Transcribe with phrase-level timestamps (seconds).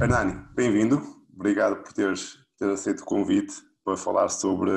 [0.00, 1.00] Hernani, bem-vindo.
[1.34, 3.54] Obrigado por teres, ter aceito o convite
[3.84, 4.70] para falar sobre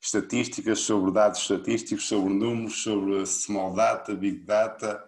[0.00, 5.02] estatísticas, sobre dados estatísticos, sobre números, sobre small data, big data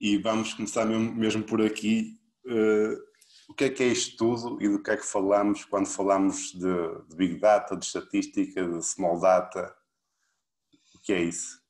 [0.00, 2.18] e vamos começar mesmo, mesmo por aqui.
[2.46, 2.96] Uh,
[3.48, 6.52] o que é que é isto tudo e do que é que falamos quando falamos
[6.52, 9.74] de, de big data, de estatística, de small data?
[10.94, 11.60] O que é isso?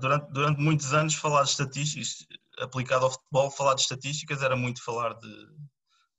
[0.00, 2.26] Durante, durante muitos anos falar de estatísticas
[2.58, 5.48] aplicado ao futebol, falar de estatísticas era muito falar de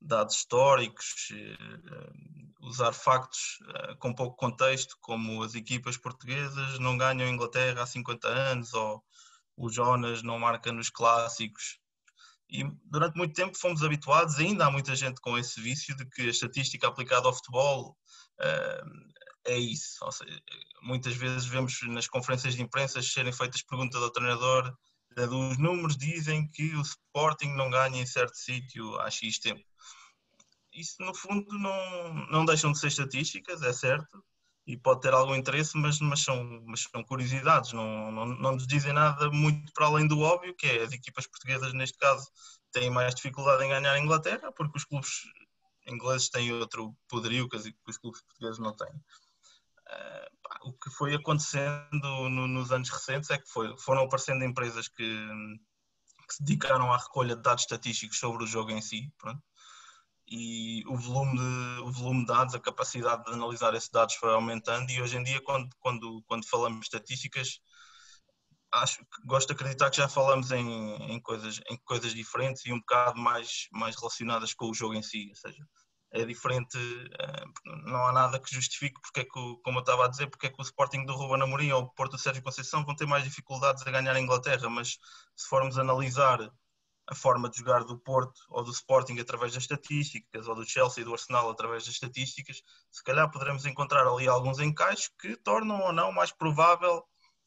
[0.00, 2.12] dados históricos, eh,
[2.60, 7.86] usar factos eh, com pouco contexto, como as equipas portuguesas não ganham a Inglaterra há
[7.86, 9.02] 50 anos, ou
[9.56, 11.78] o Jonas não marca nos clássicos.
[12.48, 16.22] E durante muito tempo fomos habituados, ainda há muita gente com esse vício de que
[16.22, 17.96] a estatística aplicada ao futebol
[18.40, 18.82] eh,
[19.46, 19.98] é isso.
[20.12, 20.40] Seja,
[20.82, 24.76] muitas vezes vemos nas conferências de imprensa serem feitas perguntas ao treinador
[25.16, 29.64] os números dizem que o Sporting não ganha em certo sítio há X tempo.
[30.72, 34.22] Isso, no fundo, não, não deixam de ser estatísticas, é certo,
[34.66, 38.66] e pode ter algum interesse, mas, mas, são, mas são curiosidades, não, não, não nos
[38.66, 42.28] dizem nada muito para além do óbvio, que é as equipas portuguesas, neste caso,
[42.72, 45.22] têm mais dificuldade em ganhar a Inglaterra, porque os clubes
[45.86, 48.92] ingleses têm outro poderio que os clubes portugueses não têm.
[50.62, 55.28] O que foi acontecendo no, nos anos recentes é que foi, foram aparecendo empresas que,
[56.28, 59.12] que, se dedicaram à recolha de dados estatísticos sobre o jogo em si.
[59.18, 59.42] Pronto.
[60.28, 64.32] E o volume, de, o volume de dados, a capacidade de analisar esses dados foi
[64.32, 64.90] aumentando.
[64.90, 67.60] E hoje em dia, quando, quando, quando falamos de estatísticas,
[68.72, 72.80] acho gosto de acreditar que já falamos em, em, coisas, em coisas diferentes e um
[72.80, 75.28] bocado mais, mais relacionadas com o jogo em si.
[75.30, 75.64] Ou seja,
[76.20, 76.78] é diferente,
[77.18, 77.44] eh,
[77.86, 79.30] não há nada que justifique porque é que,
[79.62, 81.90] como eu estava a dizer, porque é que o Sporting do Ruben Amorim ou o
[81.90, 84.98] Porto do Sérgio Conceição vão ter mais dificuldades a ganhar a Inglaterra, mas
[85.36, 86.50] se formos analisar
[87.08, 91.02] a forma de jogar do Porto ou do Sporting através das estatísticas, ou do Chelsea
[91.02, 95.80] e do Arsenal através das estatísticas, se calhar poderemos encontrar ali alguns encaixes que tornam
[95.82, 97.04] ou não mais provável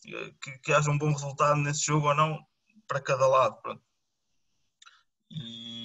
[0.07, 2.39] eh, que, que haja um bom resultado nesse jogo ou não
[2.87, 3.61] para cada lado.
[3.61, 3.81] Pronto.
[5.31, 5.78] E,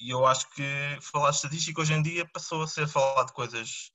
[0.00, 3.32] e eu acho que falar de estatística hoje em dia passou a ser falar de
[3.32, 3.90] coisas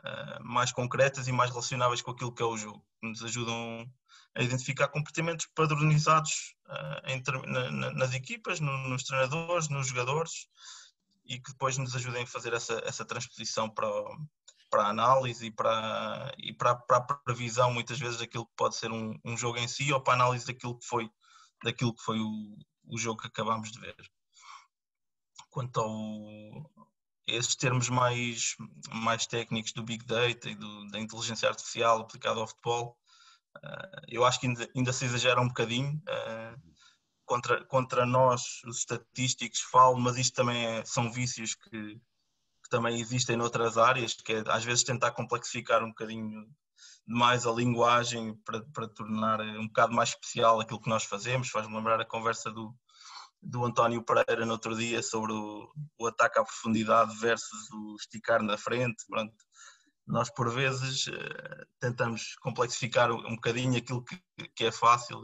[0.00, 3.90] uh, mais concretas e mais relacionáveis com aquilo que é o jogo, que nos ajudam
[4.34, 10.48] a identificar comportamentos padronizados uh, na, nas equipas, no, nos treinadores, nos jogadores
[11.24, 13.88] e que depois nos ajudem a fazer essa, essa transposição para,
[14.70, 18.76] para a análise e, para, e para, para a previsão muitas vezes daquilo que pode
[18.76, 21.10] ser um, um jogo em si ou para a análise daquilo que foi,
[21.64, 23.96] daquilo que foi o, o jogo que acabamos de ver
[25.58, 26.70] quanto ao
[27.26, 28.54] esses termos mais,
[28.90, 32.96] mais técnicos do Big Data e do, da inteligência artificial aplicada ao futebol,
[33.56, 36.00] uh, eu acho que ainda, ainda, se exagera um bocadinho.
[36.08, 36.68] Uh,
[37.26, 42.98] contra, contra nós, os estatísticos, falo, mas isto também é, são vícios que, que, também
[42.98, 46.48] existem noutras áreas, que é às vezes tentar complexificar um bocadinho
[47.06, 51.50] mais a linguagem para, para tornar um bocado mais especial aquilo que nós fazemos.
[51.50, 52.74] Faz-me lembrar a conversa do,
[53.42, 55.68] do António Pereira no outro dia sobre o,
[55.98, 59.04] o, ataque à profundidade versus o esticar na frente.
[59.08, 59.34] Pronto.
[60.06, 64.18] Nós, por vezes, uh, tentamos complexificar um, um bocadinho aquilo que,
[64.54, 65.22] que é fácil.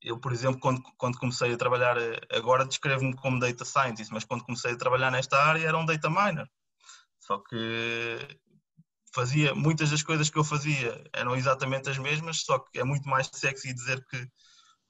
[0.00, 4.24] Eu, por exemplo, quando, quando comecei a trabalhar, eh, agora descrevo-me como data scientist, mas
[4.24, 6.48] quando comecei a trabalhar nesta área era um data miner.
[7.18, 8.38] Só que
[9.12, 13.08] fazia muitas das coisas que eu fazia eram exatamente as mesmas, só que é muito
[13.08, 14.28] mais sexy dizer que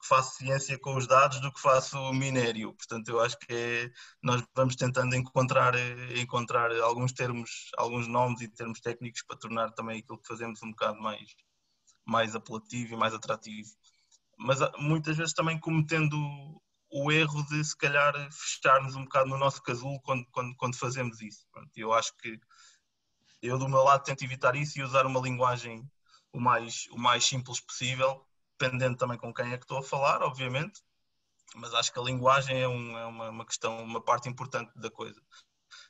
[0.00, 2.72] que faço ciência com os dados do que faço minério.
[2.74, 3.90] Portanto, eu acho que é,
[4.22, 5.74] nós vamos tentando encontrar,
[6.16, 10.70] encontrar alguns termos, alguns nomes e termos técnicos para tornar também aquilo que fazemos um
[10.70, 11.34] bocado mais,
[12.06, 13.70] mais apelativo e mais atrativo.
[14.36, 16.16] Mas ah, muitas vezes também cometendo
[16.90, 21.20] o erro de se calhar fecharmos um bocado no nosso casulo quando, quando, quando fazemos
[21.20, 21.44] isso.
[21.76, 22.40] Eu acho que
[23.42, 25.88] eu do meu lado tento evitar isso e usar uma linguagem
[26.32, 28.27] o mais, o mais simples possível
[28.58, 30.82] dependendo também com quem é que estou a falar, obviamente,
[31.54, 34.90] mas acho que a linguagem é, um, é uma, uma, questão, uma parte importante da
[34.90, 35.20] coisa.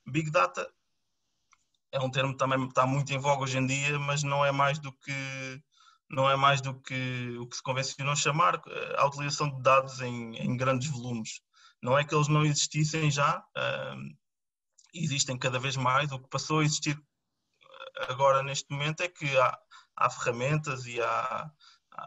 [0.07, 0.71] Big Data
[1.91, 4.53] é um termo que também está muito em voga hoje em dia, mas não é
[4.53, 5.63] mais do que
[6.11, 10.01] não é mais do que o que se convencionou chamar eh, a utilização de dados
[10.01, 11.43] em, em grandes volumes.
[11.83, 14.17] Não é que eles não existissem já, uh,
[14.95, 16.11] existem cada vez mais.
[16.11, 16.99] O que passou a existir
[18.09, 19.59] agora neste momento é que há,
[19.97, 21.51] há ferramentas e há,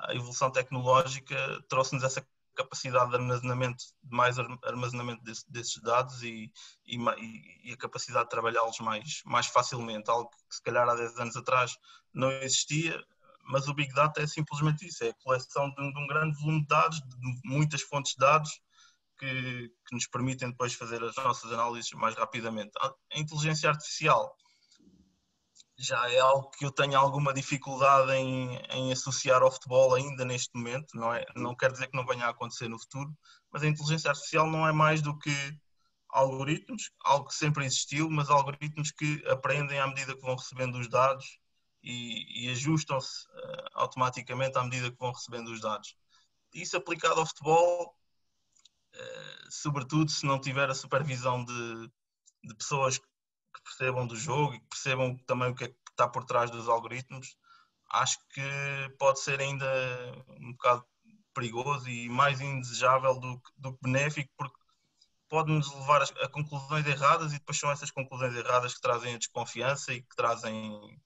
[0.08, 1.36] a evolução tecnológica
[1.68, 6.52] trouxe-nos essa capacidade de armazenamento, de mais armazenamento desse, desses dados e,
[6.86, 6.98] e,
[7.64, 11.36] e, a capacidade de trabalhá-los mais, mais facilmente, algo que se calhar há 10 anos
[11.36, 11.78] atrás
[12.14, 13.02] não existia,
[13.46, 16.62] mas o Big Data é simplesmente isso, é a coleção de, de um grande volume
[16.62, 18.62] de dados, de muitas fontes de dados,
[19.18, 22.72] que, que nos permitem depois fazer as nossas análises mais rapidamente.
[22.82, 24.36] A inteligência artificial
[25.82, 30.56] já é algo que eu tenho alguma dificuldade em, em, associar ao futebol ainda neste
[30.56, 30.96] momento.
[30.96, 33.12] Não, é, não quer dizer que não venha a acontecer no futuro,
[33.52, 35.32] mas a inteligência artificial não é mais do que
[36.10, 40.90] algoritmos, algo que sempre existiu, mas algoritmos que aprendem à medida que vão recebendo os
[40.90, 41.40] dados
[41.82, 45.96] e, e ajustam-se uh, automaticamente à medida que vão recebendo os dados.
[46.54, 47.96] Isso aplicado ao futebol,
[48.94, 51.92] uh, sobretudo se não tiver a supervisão de,
[52.44, 53.08] de pessoas que
[53.64, 56.70] percebam do jogo e que percebam também o que é que está por trás dos
[56.70, 57.36] algoritmos,
[57.92, 59.66] acho que pode ser ainda
[60.40, 60.86] um bocado
[61.34, 64.56] perigoso e mais indesejável do que, do que benéfico, porque
[65.30, 69.94] pode-nos levar a, conclusões erradas e depois são essas conclusões erradas que trazem a desconfiança
[69.94, 71.00] e que trazem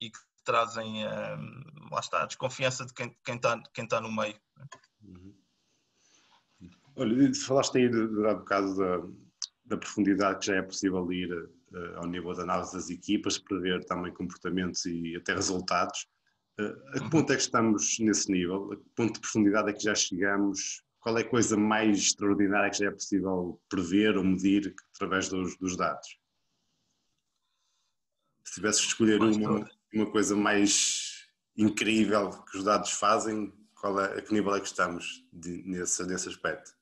[0.00, 4.38] e que trazem um, lá está, a desconfiança de quem, está, quem está no meio.
[5.02, 5.34] Uhum.
[6.96, 7.86] Olha, falaste aí
[8.28, 9.23] há bocado da,
[9.74, 13.84] da profundidade que já é possível ir uh, ao nível de análise das equipas, prever
[13.84, 16.06] também comportamentos e até resultados.
[16.58, 18.72] Uh, a que ponto é que estamos nesse nível?
[18.72, 22.70] A que ponto de profundidade é que já chegamos qual é a coisa mais extraordinária
[22.70, 26.18] que já é possível prever ou medir através dos, dos dados?
[28.42, 34.18] Se tivesse que escolher uma, uma coisa mais incrível que os dados fazem, qual é,
[34.18, 36.72] a que nível é que estamos de, nesse, nesse aspecto?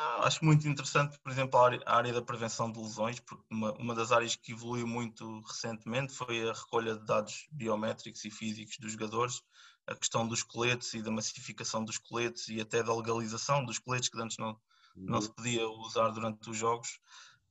[0.00, 3.94] Ah, acho muito interessante, por exemplo, a área, da prevenção de lesões, porque uma, uma
[3.94, 8.92] das áreas que evoluiu muito recentemente foi a recolha de dados biométricos e físicos dos
[8.92, 9.42] jogadores,
[9.86, 14.08] a questão dos coletes e da massificação dos coletes e até da legalização dos coletes
[14.08, 14.58] que antes não,
[14.96, 15.22] não uhum.
[15.22, 16.98] se podia usar durante os jogos,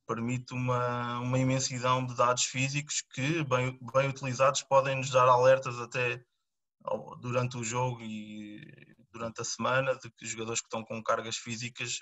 [0.04, 5.78] permite uma, uma imensidão de dados físicos que, bem, bem utilizados, podem nos dar alertas
[5.78, 6.20] até
[7.20, 12.00] durante o jogo e durante a semana de que jogadores que estão com cargas físicas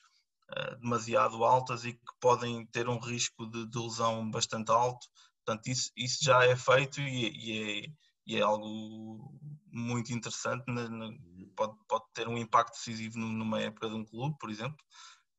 [0.81, 5.07] demasiado altas e que podem ter um risco de, de lesão bastante alto.
[5.45, 7.93] Portanto, isso, isso já é feito e, e é
[8.29, 9.41] e é algo
[9.73, 10.65] muito interessante,
[11.57, 14.77] pode, pode ter um impacto decisivo numa época de um clube, por exemplo.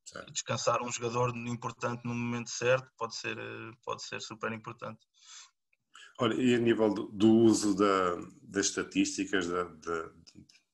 [0.03, 0.33] Certo.
[0.33, 3.37] Descansar um jogador importante no momento certo pode ser,
[3.83, 4.99] pode ser super importante.
[6.19, 10.09] Olha, e a nível do, do uso da, das estatísticas, da, da,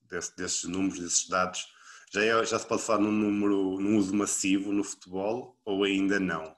[0.04, 1.68] desse, desses números, desses dados,
[2.15, 6.19] já, é, já se pode falar num número, num uso massivo no futebol ou ainda
[6.19, 6.56] não?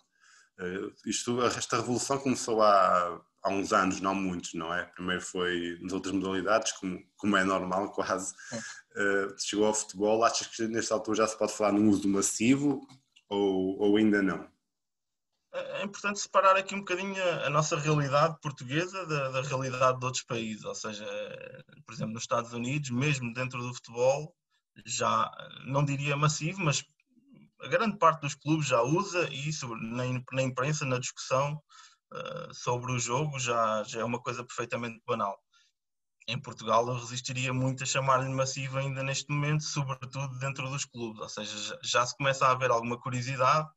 [0.60, 4.84] Uh, isto, esta revolução começou há há uns anos, não muitos, não é?
[4.86, 8.34] Primeiro foi nas outras modalidades, como, como é normal quase.
[8.54, 12.86] Uh, chegou ao futebol, achas que nesta altura já se pode falar num uso massivo
[13.30, 14.48] ou, ou ainda não?
[15.54, 17.16] É, é importante separar aqui um bocadinho
[17.46, 21.06] a, nossa realidade portuguesa da, da, realidade de outros países, ou seja,
[21.86, 24.36] por exemplo, nos Estados Unidos, mesmo dentro do futebol,
[24.86, 25.32] já
[25.66, 26.84] não diria massivo, mas
[27.62, 31.62] a grande parte dos clubes já usa e isso na, na imprensa, na discussão,
[32.14, 35.38] uh, sobre o jogo já, já é uma coisa perfeitamente banal.
[36.28, 41.22] Em Portugal eu resistiria muito a chamar-lhe massivo ainda neste momento, sobretudo dentro dos clubes,
[41.22, 43.68] ou seja, já, já se começa a haver alguma curiosidade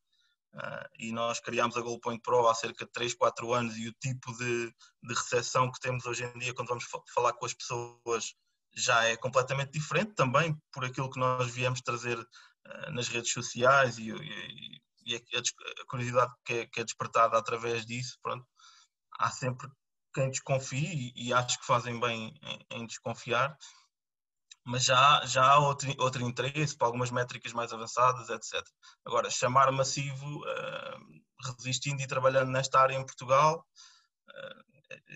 [0.55, 3.89] uh, e nós criámos a Goal Point Pro há cerca de 3, 4 anos e
[3.89, 4.67] o tipo de,
[5.03, 8.35] de recepção que temos hoje em dia quando vamos falar com as pessoas
[8.75, 13.99] já é completamente diferente também por aquilo que nós viemos trazer uh, nas redes sociais
[13.99, 15.21] e, e, e a,
[15.87, 18.47] curiosidade que é, que é, despertada através disso, pronto,
[19.19, 19.69] há sempre
[20.15, 23.57] quem desconfie e, e acho que fazem bem em, em, desconfiar,
[24.65, 28.63] mas já, já há outro, outro interesse para algumas métricas mais avançadas, etc.
[29.05, 33.67] Agora, chamar massivo, uh, resistindo e trabalhando nesta área em Portugal,
[34.29, 34.71] uh,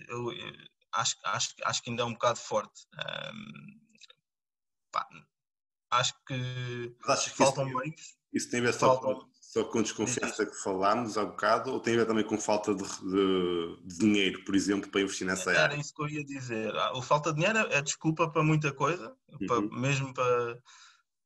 [0.09, 0.53] eu, eu,
[0.95, 2.87] acho, acho, acho que ainda é um bocado forte.
[2.93, 3.79] Um,
[4.91, 5.07] pá,
[5.91, 8.01] acho que, que faltam isso, meios.
[8.33, 11.93] Isso tem a ver só faltam, só com desconfiança que falámos há bocado, ou tem
[11.93, 15.63] a ver também com falta de, de, de, dinheiro, por exemplo, para investir nessa Era
[15.63, 15.73] área?
[15.73, 16.75] Era isso que eu ia dizer.
[16.75, 19.47] Ah, falta de dinheiro é, é desculpa para muita coisa, uhum.
[19.47, 20.61] para, mesmo para,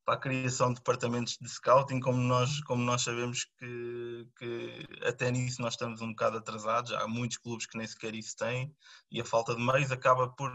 [0.09, 5.29] para, a criação de departamentos de scouting, como nós, como nós sabemos que, que até
[5.29, 6.91] nisso nós estamos um bocado atrasados.
[6.93, 8.73] Há muitos clubes que nem sequer isso têm,
[9.11, 10.51] e a falta de meios acaba por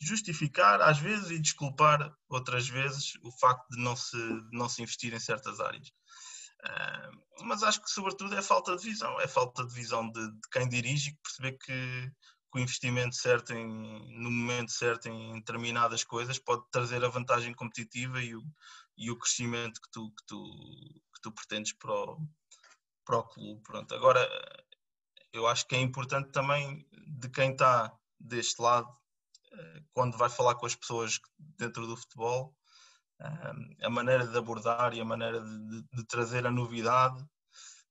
[0.00, 4.82] justificar às vezes e desculpar outras vezes o facto de não se, de não se
[4.82, 5.88] investir em certas áreas.
[6.62, 9.18] Uh, mas acho que, sobretudo, é falta de visão.
[9.20, 12.10] É falta de visão de, de quem dirige perceber que,
[12.52, 13.66] que, o investimento certo, em,
[14.20, 18.42] no momento certo, em determinadas coisas, pode trazer a vantagem competitiva e o,
[18.96, 22.18] e o crescimento que tu, que tu, que tu pretendes para o,
[23.04, 23.62] para o clube.
[23.62, 23.94] Pronto.
[23.94, 24.28] Agora,
[25.32, 28.88] eu acho que é importante também de quem está deste lado,
[29.52, 32.54] eh, quando vai falar com as pessoas dentro do futebol,
[33.82, 37.22] a maneira de abordar e a maneira de, de, trazer a novidade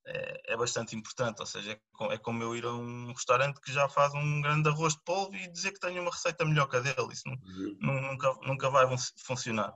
[0.06, 1.40] é, é, bastante importante.
[1.40, 4.70] Ou seja, é, é como eu ir a um restaurante que já faz um grande
[4.70, 7.14] arroz de polvo e dizer que tenho uma receita melhor que a dele.
[7.14, 7.78] Isso uhum.
[7.80, 8.88] nunca, nunca vai
[9.24, 9.74] funcionar.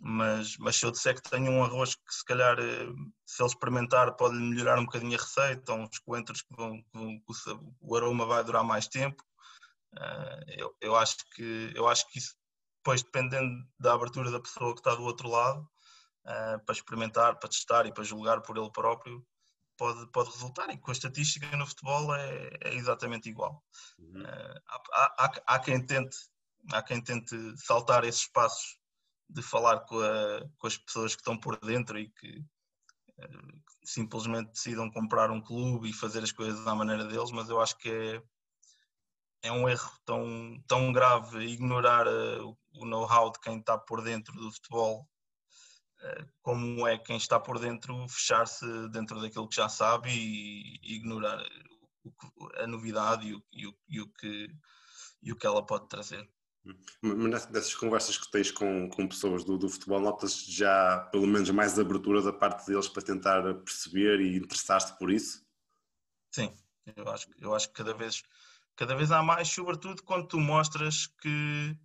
[0.00, 2.86] Mas, mas se eu disser que tenho um arroz que se calhar eh,
[3.26, 7.50] se ele experimentar pode melhorar um bocadinho a receita, ou uns coentros que, vão, que
[7.50, 9.22] o, o aroma vai durar mais tempo,
[9.94, 12.36] uh, eu, eu, acho que, eu acho que isso
[12.78, 15.60] depois dependendo da abertura da pessoa que está do outro lado,
[16.24, 19.26] uh, para experimentar, para testar e para julgar por ele próprio,
[19.76, 20.70] pode, pode resultar.
[20.70, 23.62] E com a estatística no futebol é, é exatamente igual.
[23.98, 24.22] Uhum.
[24.22, 24.60] Uh,
[24.92, 26.16] há, há, há, quem tente,
[26.72, 28.77] há quem tente saltar esses passos
[29.28, 32.38] de falar com, a, com as pessoas que estão por dentro e que
[33.18, 37.60] uh, simplesmente decidam comprar um clube e fazer as coisas à maneira deles, mas eu
[37.60, 38.22] acho que é,
[39.48, 44.34] é um erro tão, tão grave ignorar uh, o know-how de quem está por dentro
[44.34, 45.08] do futebol,
[46.00, 50.96] uh, como é quem está por dentro fechar-se dentro daquilo que já sabe e, e
[50.96, 51.38] ignorar
[52.02, 52.12] o,
[52.56, 54.48] a novidade e o, e, o, e, o que,
[55.22, 56.28] e o que ela pode trazer.
[57.00, 61.50] Mas dessas conversas que tens com, com pessoas do, do futebol, notas já pelo menos
[61.50, 65.44] mais abertura da parte deles para tentar perceber e interessar-te por isso?
[66.34, 66.52] Sim,
[66.96, 68.22] eu acho, eu acho que cada vez
[68.78, 71.76] Cada vez há mais, sobretudo quando tu mostras que.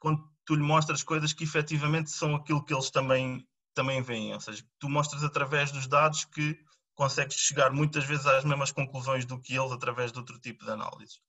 [0.00, 4.34] quando tu lhe mostras coisas que efetivamente são aquilo que eles também, também veem.
[4.34, 6.58] Ou seja, tu mostras através dos dados que
[6.96, 10.72] consegues chegar muitas vezes às mesmas conclusões do que eles através de outro tipo de
[10.72, 11.20] análise.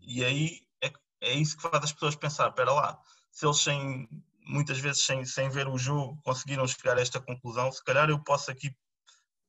[0.00, 0.60] E aí
[1.24, 2.98] é, isso que faz as pessoas pensar: espera lá,
[3.30, 4.08] se eles sem,
[4.46, 8.18] muitas vezes sem, sem ver o jogo conseguiram chegar a esta conclusão, se calhar eu
[8.22, 8.74] posso aqui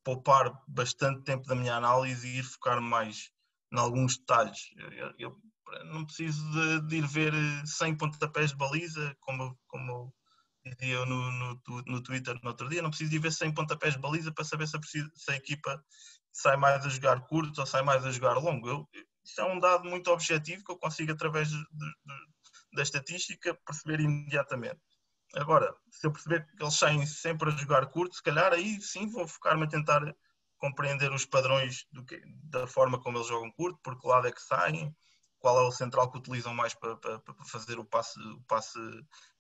[0.04, 3.32] poupar bastante tempo da minha análise e ir focar mais
[3.74, 4.70] em alguns detalhes.
[4.78, 5.42] Eu, eu
[5.86, 7.34] não preciso de, de, ir ver
[7.66, 10.14] 100 pontapés de baliza, como, como
[10.64, 13.54] dizia eu no, no, no, Twitter no outro dia, não preciso de ir ver 100
[13.54, 15.84] pontapés de baliza para saber se a, se a equipa
[16.32, 18.70] sai mais a jogar curto ou sai mais a jogar longo.
[18.70, 18.90] Eu,
[19.26, 21.94] isso é um dado muito objetivo que eu consigo, através de, de,
[22.74, 24.80] da estatística, perceber imediatamente.
[25.36, 29.10] Agora, se eu perceber que eles saem sempre a jogar curto, se calhar aí sim
[29.10, 30.16] vou focar-me a tentar
[30.58, 34.42] compreender os padrões que, da forma como eles jogam curto, por que lado é que
[34.42, 34.96] saem,
[35.40, 38.80] qual é o central que utilizam mais para, para, para fazer o passe, o passe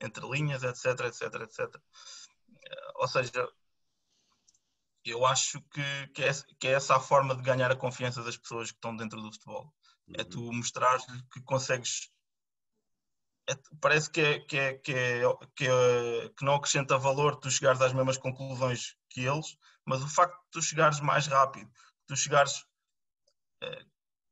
[0.01, 1.81] entre linhas, etc, etc, etc.
[2.95, 3.49] Ou seja,
[5.05, 8.37] eu acho que, que, é, que é essa a forma de ganhar a confiança das
[8.37, 9.73] pessoas que estão dentro do futebol.
[10.07, 10.15] É uhum.
[10.19, 10.99] É tu mostrar
[11.31, 12.09] que consegues.
[13.47, 15.21] É, parece que, é, que, é, que, é,
[15.55, 20.07] que, é, que não acrescenta valor tu chegares às mesmas conclusões que eles, mas o
[20.07, 21.71] facto de tu chegares mais rápido,
[22.07, 22.61] tu chegares,
[23.63, 23.85] uh,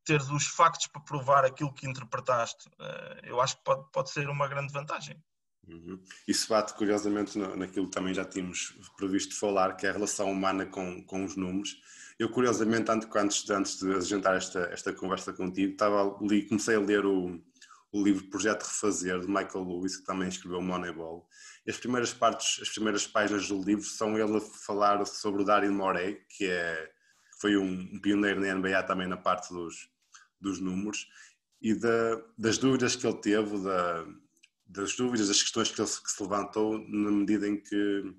[0.03, 4.27] teres os factos para provar aquilo que interpretaste, uh, eu acho que pode, pode ser
[4.30, 5.24] uma grande vantagem.
[5.67, 6.00] Uhum.
[6.27, 10.65] Isso bate curiosamente naquilo que também já tínhamos previsto falar, que é a relação humana
[10.65, 11.82] com, com os números.
[12.20, 17.05] Eu, curiosamente, antes, antes de agentar esta, esta conversa contigo, estava ali, comecei a ler
[17.05, 17.41] o,
[17.91, 21.27] o livro Projeto Refazer, de Michael Lewis, que também escreveu Moneyball.
[21.67, 25.72] As primeiras partes, as primeiras páginas do livro são ele a falar sobre o Daryl
[25.72, 26.91] Morey, que, é,
[27.39, 29.89] foi um, pioneiro na NBA também na parte dos,
[30.39, 31.08] dos números,
[31.62, 34.05] e da, das dúvidas que ele teve, da,
[34.74, 38.13] das dúvidas, das questões que, ele, que se levantou na medida em que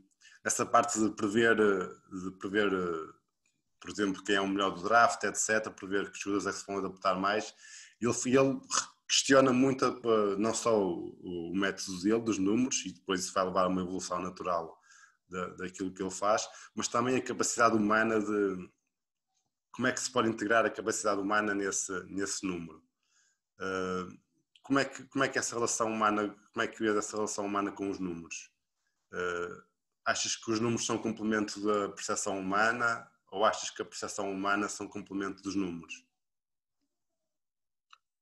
[0.45, 2.71] essa parte de prever, de prever
[3.81, 6.67] por exemplo, quem é o melhor do draft, etc., prever que jogadores é que se
[6.67, 7.55] vão adaptar mais,
[8.01, 8.61] ele, ele
[9.07, 9.85] questiona muito
[10.39, 13.83] não só o, o, método dele, dos números, e depois isso vai levar a uma
[13.83, 14.79] evolução natural
[15.29, 18.71] da, daquilo que ele faz, mas também a capacidade humana de
[19.71, 22.83] como é que se pode integrar a capacidade humana nesse, nesse número.
[23.59, 24.24] Uh,
[24.65, 27.45] como, é que, como é que essa relação humana, como é que vês essa relação
[27.45, 28.51] humana com os números?
[29.13, 29.63] Uh,
[30.05, 34.69] achas que os números são complemento da percepção humana ou achas que a percepção humana
[34.69, 36.03] são complemento dos números?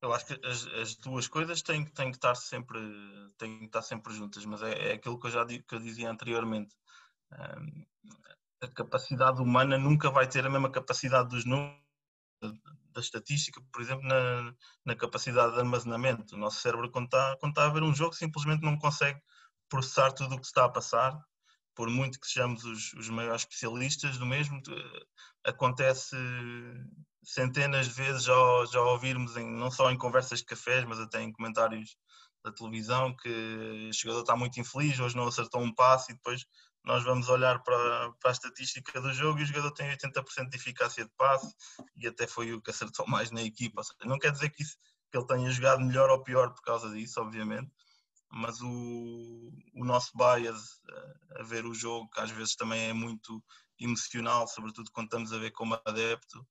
[0.02, 2.80] Eu acho que as, as, duas coisas têm, têm, que estar sempre,
[3.38, 6.10] têm que estar sempre juntas, mas é, é aquilo que eu já que eu dizia
[6.10, 6.74] anteriormente.
[7.32, 7.86] Um,
[8.60, 11.80] a capacidade humana nunca vai ter a mesma capacidade dos números,
[12.92, 16.34] da estatística, por exemplo, na, na capacidade de armazenamento.
[16.34, 19.20] O nosso cérebro, quando está, quando está a ver um jogo, simplesmente não consegue
[19.68, 21.18] processar tudo o que está a passar
[21.74, 24.60] por muito que sejamos os, os maiores especialistas do mesmo,
[25.44, 26.16] acontece
[27.22, 28.34] centenas de vezes já,
[28.70, 31.96] já ouvirmos, em, não só em conversas de cafés, mas até em comentários
[32.44, 36.44] da televisão, que o jogador está muito infeliz, hoje não acertou um passe e depois
[36.84, 40.56] nós vamos olhar para, para a estatística do jogo e o jogador tem 80% de
[40.56, 41.54] eficácia de passe
[41.96, 43.82] e até foi o que acertou mais na equipa.
[43.82, 44.76] Seja, não quer dizer que, isso,
[45.10, 47.70] que ele tenha jogado melhor ou pior por causa disso, obviamente,
[48.32, 50.80] mas o, o nosso bias
[51.36, 53.42] a, a ver o jogo, que às vezes também é muito
[53.78, 56.46] emocional, sobretudo quando estamos a ver como adepto,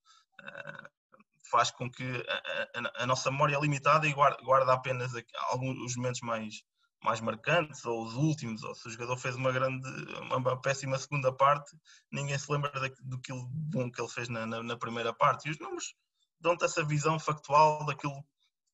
[1.50, 5.12] faz com que a, a, a, nossa memória é limitada e guarda, guarda apenas
[5.50, 6.64] alguns os momentos mais,
[7.04, 9.88] mais marcantes ou os últimos, ou se o jogador fez uma grande,
[10.32, 11.76] uma péssima segunda parte,
[12.12, 15.48] ninguém se lembra que bom que ele fez na, na, na primeira parte.
[15.48, 15.96] E os números
[16.40, 18.24] dão-te essa visão factual daquilo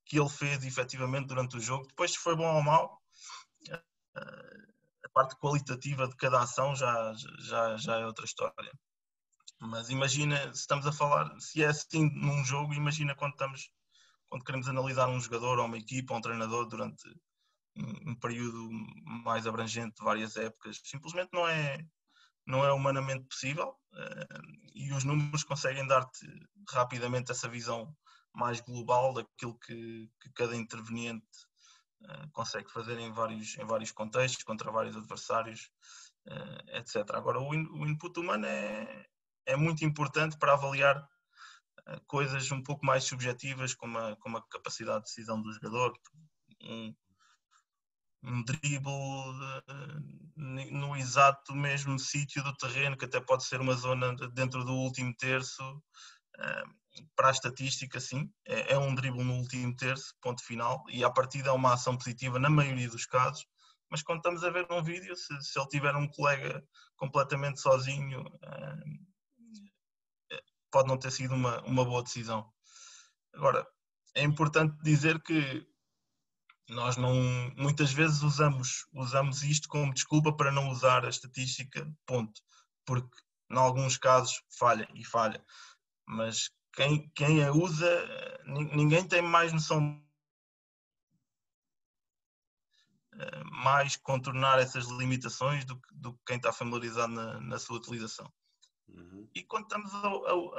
[0.05, 1.87] que ele fez efetivamente durante o jogo.
[1.87, 3.01] Depois, se foi bom ou mau,
[5.05, 8.71] a parte qualitativa de cada ação já, já, já é outra história.
[9.59, 13.71] Mas imagina, se estamos a falar, se é assim num jogo, imagina quando estamos,
[14.29, 17.03] quando queremos analisar um jogador ou uma equipa ou um treinador durante
[18.05, 18.69] um, período
[19.23, 20.79] mais abrangente de várias épocas.
[20.83, 21.85] Simplesmente não é,
[22.45, 24.41] não é humanamente possível uh,
[24.73, 26.25] e os números conseguem dar-te
[26.69, 27.95] rapidamente essa visão
[28.33, 31.25] mais global daquilo que, que cada interveniente
[32.03, 35.71] uh, consegue fazer em vários, em vários contextos, contra vários adversários,
[36.27, 36.97] uh, etc.
[37.13, 39.05] Agora, o, in, o input humano é,
[39.45, 41.07] é muito importante para avaliar
[41.87, 45.93] eh, coisas um pouco mais subjetivas, como a, como a capacidade de decisão do jogador,
[46.61, 46.93] um,
[48.23, 49.99] um dribble eh,
[50.35, 55.13] no exato mesmo sítio do terreno, que até pode ser uma zona dentro do último
[55.15, 55.63] terço.
[56.37, 56.63] Eh,
[57.15, 61.09] para a estatística, sim, é, é um dribble no último terço, ponto final, e a
[61.09, 63.45] partida é uma ação positiva na maioria dos casos.
[63.89, 66.63] Mas quando estamos a ver um vídeo, se, se ele tiver um colega
[66.97, 68.25] completamente sozinho,
[70.71, 72.51] pode não ter sido uma, uma boa decisão.
[73.33, 73.65] Agora,
[74.15, 75.65] é importante dizer que
[76.69, 77.15] nós não
[77.55, 82.41] muitas vezes usamos usamos isto como desculpa para não usar a estatística ponto.
[82.85, 83.17] Porque
[83.49, 85.43] em alguns casos falha e falha.
[86.05, 90.01] Mas quem quem a usa ninguém tem mais noção
[93.19, 97.77] eh, mais contornar essas limitações do que, do que quem está familiarizado na, na sua
[97.77, 98.31] utilização.
[98.87, 99.27] Uhum.
[99.33, 100.07] E quando estamos a,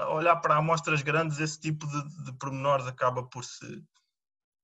[0.03, 3.85] a, olhar para amostras grandes, esse tipo de, de pormenores acaba por se,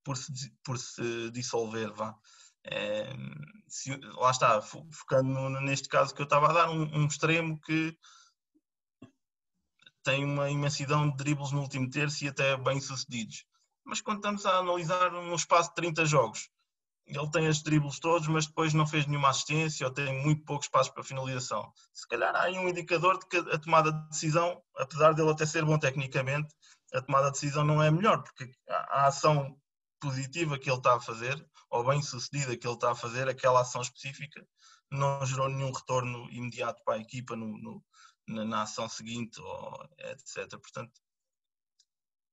[0.04, 1.92] por se, por se dissolver.
[1.92, 2.14] Vá.
[2.66, 3.12] É,
[3.68, 7.96] se, lá está, focando neste caso que eu estava a dar, um, um, extremo que
[10.02, 13.44] tem uma imensidão de dribles no último terço e até bem sucedidos.
[13.84, 16.48] Mas quando estamos a analisar um espaço de 30 jogos,
[17.06, 20.64] ele tem os dribles todos, mas depois não fez nenhuma assistência ou tem muito pouco
[20.64, 21.70] espaço para finalização.
[21.92, 25.44] Se calhar há aí um indicador de que a tomada de decisão, apesar dele até
[25.44, 26.54] ser bom tecnicamente,
[26.94, 29.54] a tomada de decisão não é melhor, porque a ação
[30.00, 33.60] positiva que ele está a fazer, ou bem sucedida que ele está a fazer, aquela
[33.60, 34.46] ação específica,
[34.90, 37.84] não gerou nenhum retorno imediato para a equipa no, no,
[38.28, 40.50] na, na ação seguinte, ou etc.
[40.50, 40.92] Portanto,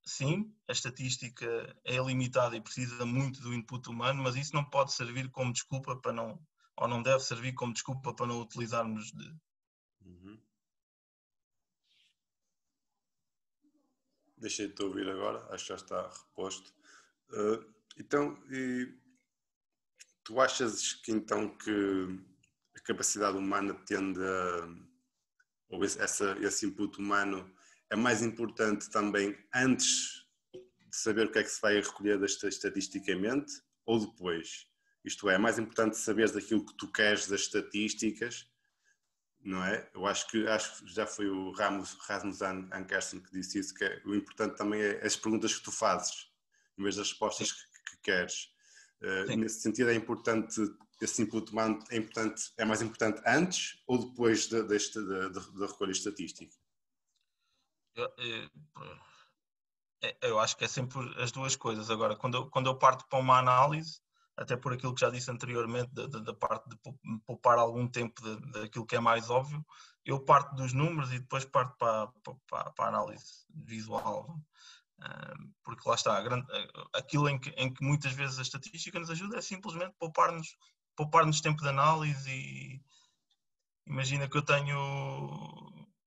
[0.06, 4.94] sim, a estatística é limitada e precisa muito do input humano, mas isso não pode
[4.94, 6.40] servir como desculpa para não,
[6.78, 9.36] ou não deve servir como desculpa para não utilizarmos de.
[10.02, 10.42] Uhum.
[14.38, 16.74] Deixei-te ouvir agora, acho que já está reposto.
[17.32, 18.38] Uh, então,
[20.24, 22.20] tu achas que então que
[22.76, 24.68] a capacidade humana tende a,
[25.70, 27.54] ou esse, essa, esse input humano
[27.90, 33.52] é mais importante também antes de saber o que é que se vai recolher estatisticamente
[33.86, 34.68] ou depois?
[35.04, 38.48] Isto é, é mais importante saber daquilo que tu queres das estatísticas,
[39.44, 39.90] não é?
[39.94, 43.84] Eu acho que, acho que já foi o Ramos, Rasmus Ankersen que disse isso, que
[43.84, 46.31] é, o importante também é as perguntas que tu fazes,
[46.78, 48.50] em vez das respostas que, que queres.
[49.02, 50.62] Uh, nesse sentido é importante,
[51.02, 55.66] esse input humano é, importante, é mais importante antes ou depois da de, de, de,
[55.66, 56.56] recolha estatística?
[57.96, 58.14] Eu,
[60.04, 61.90] é, eu, acho que é sempre as duas coisas.
[61.90, 64.00] Agora, quando eu, quando eu parto para uma análise,
[64.38, 66.78] até por aquilo que já disse anteriormente, da, da parte de
[67.26, 69.64] poupar algum tempo daquilo que é mais óbvio,
[70.06, 72.08] eu parto dos números e depois parto para,
[72.48, 74.36] para, para a análise visual.
[75.64, 76.24] Porque lá está,
[76.94, 80.56] aquilo em que, em que muitas vezes a estatística nos ajuda é simplesmente poupar-nos
[80.96, 82.82] poupar tempo de análise e
[83.88, 84.78] imagina que eu tenho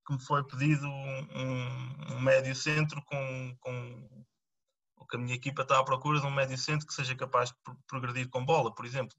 [0.06, 4.24] que me foi pedido um, um médio centro com, com
[4.96, 7.50] o que a minha equipa está à procura de um médio centro que seja capaz
[7.50, 9.16] de progredir com bola, por exemplo.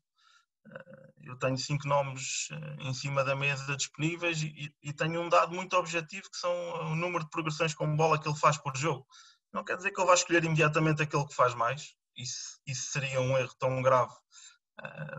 [0.68, 5.30] Eh, eu tenho cinco nomes eh, em cima da mesa disponíveis e, e tenho um
[5.30, 6.52] dado muito objetivo que são
[6.92, 9.06] o número de progressões com bola que ele faz por jogo.
[9.56, 13.22] Não quer dizer que ele vá escolher imediatamente aquele que faz mais, isso, isso seria
[13.22, 14.14] um erro tão grave
[14.84, 15.18] eh,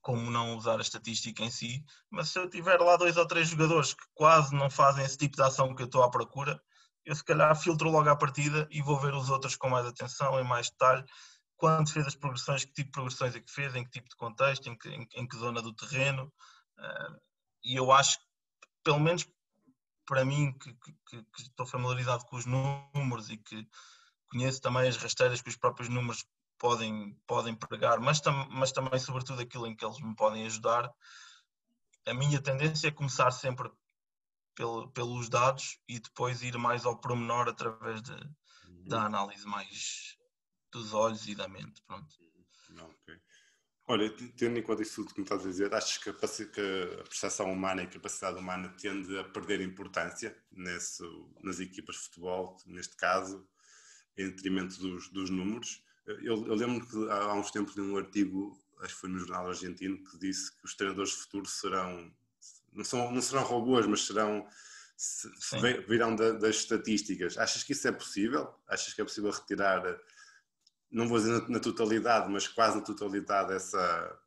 [0.00, 3.48] como não usar a estatística em si, mas se eu tiver lá dois ou três
[3.48, 6.62] jogadores que quase não fazem esse tipo de ação que eu estou à procura,
[7.04, 10.38] eu se calhar filtro logo à partida e vou ver os outros com mais atenção,
[10.38, 11.04] em mais detalhe,
[11.56, 14.14] quando fez as progressões, que tipo de progressões é que fez, em que tipo de
[14.14, 16.32] contexto, em que, em, em que zona do terreno.
[16.78, 17.20] Uh,
[17.64, 18.16] e eu acho,
[18.84, 19.26] pelo menos
[20.08, 23.68] para mim, que, que, que, estou familiarizado com os números e que
[24.30, 26.26] conheço também as rasteiras que os próprios números
[26.58, 30.90] podem, podem pregar, mas, tam, mas também, sobretudo, aquilo em que eles me podem ajudar,
[32.06, 33.70] a minha tendência é começar sempre
[34.54, 38.16] pelo, pelos dados e depois ir mais ao pormenor através de,
[38.86, 39.06] da uhum.
[39.06, 40.16] análise mais
[40.72, 41.82] dos olhos e da mente.
[41.82, 42.16] Pronto.
[42.70, 43.20] Okay.
[43.90, 47.50] Olha, tendo em conta isso tudo que me estás a dizer, achas que a, percepção
[47.50, 51.02] humana e a capacidade humana tende a perder importância nesse,
[51.42, 53.48] nas equipas de futebol, neste caso,
[54.14, 55.82] em detrimento dos, dos números?
[56.06, 59.48] Eu, eu lembro que há uns tempos li um artigo, acho que foi no jornal
[59.48, 62.12] argentino, que disse que os treinadores de futuro serão,
[62.74, 64.46] não, são, não serão robôs, mas serão,
[65.88, 67.38] virão da, das estatísticas.
[67.38, 68.54] Achas que isso é possível?
[68.68, 69.98] Achas que é possível retirar
[70.90, 74.18] não vou dizer na, na totalidade, mas quase na totalidade essa,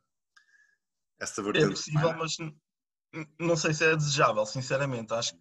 [1.19, 1.65] essa vertente.
[1.65, 2.37] É possível, mas
[3.39, 5.13] não sei se é desejável, sinceramente.
[5.13, 5.35] Acho,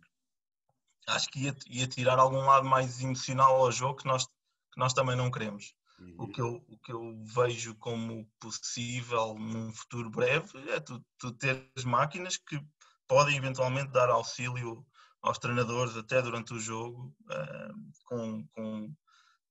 [1.08, 4.92] acho que ia, ia tirar algum lado mais emocional ao jogo que nós, que nós
[4.92, 5.74] também não queremos.
[5.98, 6.14] Uhum.
[6.18, 11.32] O, que eu, o que eu vejo como possível num futuro breve é tu, tu
[11.32, 12.58] teres máquinas que
[13.06, 14.86] podem eventualmente dar auxílio
[15.20, 18.94] aos treinadores até durante o jogo, uh, com, com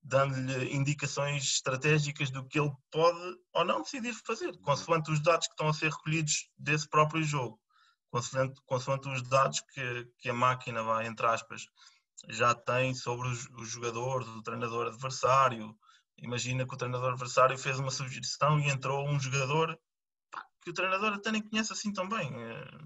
[0.01, 5.53] dando-lhe indicações estratégicas do que ele pode ou não decidir fazer, consoante os dados que
[5.53, 7.59] estão a ser recolhidos desse próprio jogo,
[8.09, 11.65] consoante, consoante os dados que, que a máquina vai, entre aspas,
[12.29, 15.75] já tem sobre o, o jogador, o treinador adversário.
[16.17, 19.77] Imagina que o treinador adversário fez uma sugestão e entrou um jogador
[20.61, 22.29] que o treinador até nem conhece assim tão bem.
[22.35, 22.77] Eh,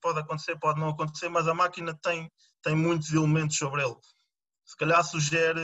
[0.00, 2.30] pode acontecer, pode não acontecer, mas a máquina tem,
[2.62, 3.96] tem muitos elementos sobre ele
[4.68, 5.62] se calhar sugere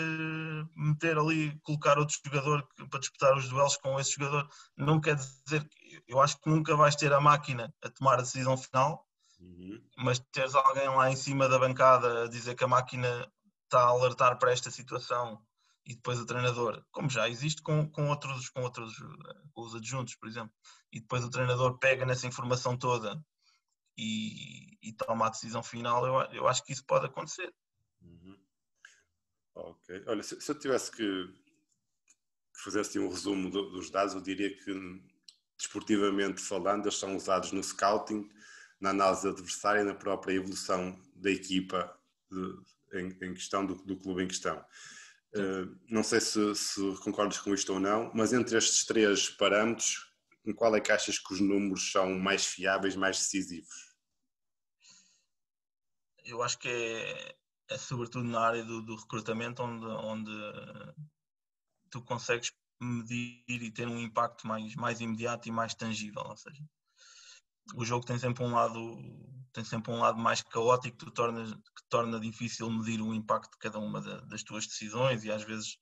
[0.75, 4.49] meter ali, colocar outro jogador para disputar os duelos com esse jogador.
[4.79, 8.23] Não quer dizer que eu acho que nunca vais ter a máquina a tomar a
[8.23, 9.07] decisão final,
[9.39, 9.79] uhum.
[9.99, 13.31] mas teres alguém lá em cima da bancada a dizer que a máquina
[13.65, 15.39] está a alertar para esta situação
[15.85, 18.95] e depois o treinador, como já existe com, com outros, com outros
[19.53, 20.55] com os adjuntos, por exemplo,
[20.91, 23.23] e depois o treinador pega nessa informação toda
[23.99, 27.55] e, e toma a decisão final, eu, eu acho que isso pode acontecer.
[28.01, 28.44] Uhum.
[29.55, 30.03] Ok.
[30.07, 31.29] Olha, se, se eu tivesse que
[32.63, 35.03] fazer assim um resumo do, dos dados, eu diria que,
[35.57, 38.29] desportivamente falando, eles são usados no scouting,
[38.81, 41.97] na análise adversária e na própria evolução da equipa
[42.31, 44.65] de, em, em, questão, do, do, clube em questão.
[45.37, 50.13] Uh, não sei se, se, concordas com isto ou não, mas entre estes três parâmetros,
[50.45, 53.95] em qual é que achas que os números são mais fiáveis, mais decisivos?
[56.25, 57.37] Eu acho que é,
[57.71, 60.31] é sobretudo na área do, do recrutamento onde, onde
[61.91, 66.63] tu consegues medir e ter um impacto mais, mais imediato e mais tangível, ou seja,
[67.75, 68.81] o jogo tem sempre um lado
[69.53, 73.59] tem sempre um lado mais caótico que, torna, que torna difícil medir o impacto de
[73.59, 75.79] cada uma das tuas decisões e às vezes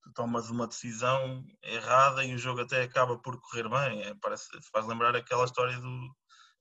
[0.00, 4.46] tu tomas uma decisão errada e o jogo até acaba por correr bem é, parece,
[4.72, 6.14] faz lembrar aquela história do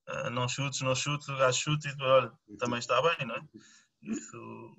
[0.10, 3.42] uh, não chutes, não chutes, o gajo chuta e olha, também está bem, não é?
[4.04, 4.76] Isso,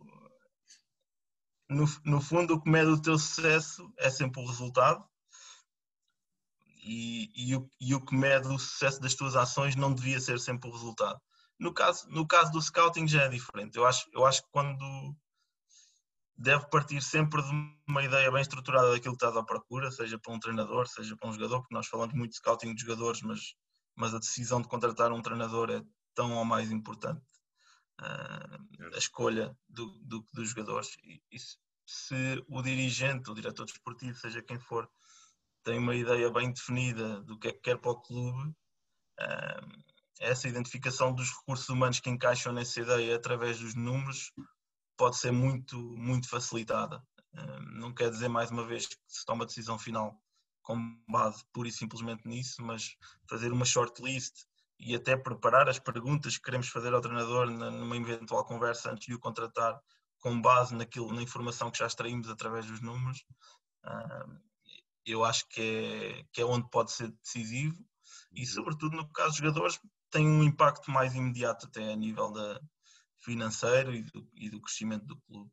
[1.68, 5.04] no, no fundo, o que mede o teu sucesso é sempre o resultado.
[6.86, 10.38] E, e, o, e o que mede o sucesso das tuas ações não devia ser
[10.38, 11.18] sempre o resultado.
[11.58, 13.78] No caso, no caso do scouting já é diferente.
[13.78, 15.16] Eu acho, eu acho que quando
[16.36, 17.50] deve partir sempre de
[17.88, 21.30] uma ideia bem estruturada daquilo que estás à procura, seja para um treinador, seja para
[21.30, 23.54] um jogador, porque nós falamos muito de scouting de jogadores, mas,
[23.96, 25.82] mas a decisão de contratar um treinador é
[26.14, 27.24] tão ou mais importante
[28.00, 30.96] uh, a escolha do, do, dos jogadores.
[31.04, 31.38] E, e
[31.86, 34.88] se o dirigente, o diretor desportivo, seja quem for,
[35.62, 38.50] tem uma ideia bem definida do que é que quer para o clube,
[39.20, 39.84] uh,
[40.20, 44.32] essa identificação dos recursos humanos que encaixam nessa ideia através dos números
[44.96, 47.02] pode ser muito, muito facilitada.
[47.72, 50.22] Não quer dizer, mais uma vez, que se toma a decisão final
[50.62, 52.96] com base pura e simplesmente nisso, mas
[53.28, 54.34] fazer uma shortlist
[54.84, 59.14] e até preparar as perguntas que queremos fazer ao treinador numa eventual conversa antes de
[59.14, 59.80] o contratar,
[60.18, 63.24] com base naquilo, na informação que já extraímos através dos números,
[65.06, 67.76] eu acho que é, que é onde pode ser decisivo
[68.32, 68.46] e, uhum.
[68.46, 72.60] sobretudo, no caso dos jogadores, tem um impacto mais imediato até a nível da
[73.20, 75.50] financeiro e do, e do crescimento do clube.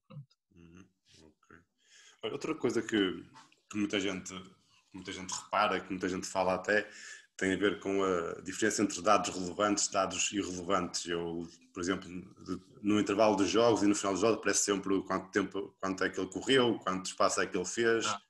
[0.56, 0.86] Uhum.
[1.22, 2.32] Okay.
[2.32, 3.26] Outra coisa que,
[3.70, 4.34] que muita gente
[4.94, 6.90] muita gente repara, que muita gente fala até,
[7.42, 11.08] tem a ver com a diferença entre dados relevantes e dados irrelevantes.
[11.08, 12.08] Eu, por exemplo,
[12.84, 16.10] no intervalo dos jogos e no final dos jogos aparece sempre quanto tempo, quanto é
[16.12, 18.06] que ele correu, quanto espaço é que ele fez.
[18.06, 18.22] Ah,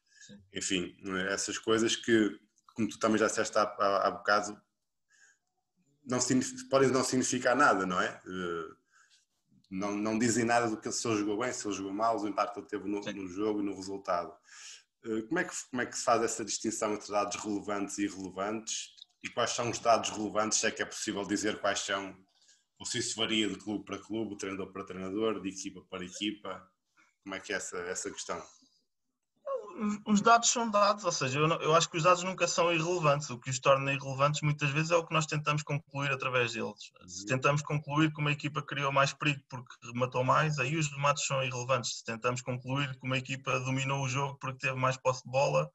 [0.53, 0.95] enfim,
[1.29, 2.39] essas coisas que,
[2.73, 4.57] como tu também já disseste há, há, há bocado,
[6.05, 6.19] não
[6.69, 8.17] podem não significar nada, não é?
[8.25, 8.75] Uh,
[9.69, 12.29] não, não dizem nada do que se ele jogou bem, se ele jogou mal, o
[12.29, 14.33] impacto que ele teve no, no jogo e no resultado.
[15.05, 18.05] Uh, como, é que, como é que se faz essa distinção entre dados relevantes e
[18.05, 19.00] irrelevantes?
[19.23, 22.17] E quais são os dados relevantes, se é que é possível dizer quais são,
[22.79, 26.03] ou se isso varia de clube para clube, de treinador para treinador, de equipa para
[26.03, 26.67] equipa?
[27.23, 28.41] Como é que é essa, essa questão?
[30.05, 32.71] os dados são dados, ou seja, eu, não, eu, acho que os dados nunca são
[32.71, 33.29] irrelevantes.
[33.29, 36.91] O que os torna irrelevantes muitas vezes é o que nós tentamos concluir através deles.
[37.07, 41.25] Se tentamos concluir que uma equipa criou mais perigo porque rematou mais, aí os remates
[41.25, 41.97] são irrelevantes.
[41.97, 45.71] Se tentamos concluir que uma equipa dominou o jogo porque teve mais posse de bola,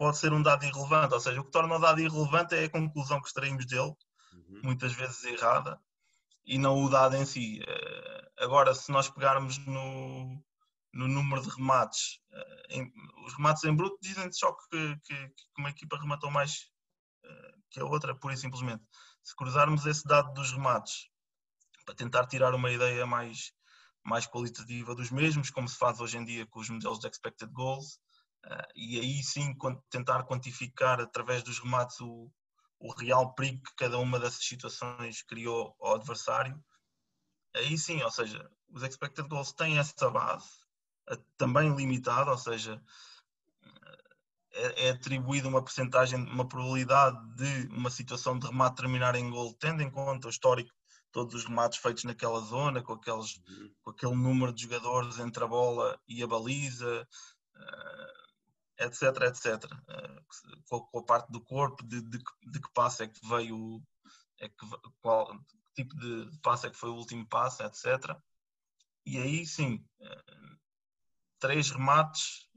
[0.00, 1.12] pode ser um dado irrelevante.
[1.12, 3.94] Ou seja, o que torna o dado irrelevante é a conclusão que extraímos dele,
[4.32, 4.60] uhum.
[4.64, 5.78] muitas vezes errada,
[6.46, 7.60] e não o dado em si.
[7.62, 10.42] Eh, agora, se nós pegarmos no
[10.92, 12.20] no número de remates.
[12.32, 12.92] Eh, em,
[13.26, 16.70] os remates em bruto dizem só que, que, que, uma equipa rematou mais
[17.24, 18.82] eh, que a outra, pura e simplesmente.
[19.22, 21.08] Se cruzarmos esse dado dos remates
[21.84, 23.52] para tentar tirar uma ideia mais,
[24.02, 27.52] mais qualitativa dos mesmos, como se faz hoje em dia com os modelos de expected
[27.52, 28.00] goals,
[28.44, 29.54] eh, e aí sim
[29.90, 32.30] tentar quantificar através dos remates o,
[32.78, 36.62] o real perigo que cada uma dessas situações criou ao adversário,
[37.54, 40.60] aí sim, ou seja, os expected goals têm essa base
[41.36, 42.80] também limitado, ou seja,
[44.52, 49.54] é, é atribuída uma percentagem, uma probabilidade de uma situação de remate terminar em gol,
[49.54, 50.70] tendo em conta o histórico
[51.12, 53.72] todos os remates feitos naquela zona, com, aqueles, uhum.
[53.82, 57.06] com aquele número de jogadores entre a bola e a baliza,
[58.80, 59.64] etc, etc.
[59.88, 60.20] Eh,
[60.68, 63.82] com, a parte do corpo, de, de, de que passo é que veio,
[64.38, 64.66] é que,
[65.00, 65.38] qual
[65.74, 68.16] tipo de passo é que foi o último passo, etc.
[69.06, 70.56] E aí sim, eh,
[71.38, 72.48] três remates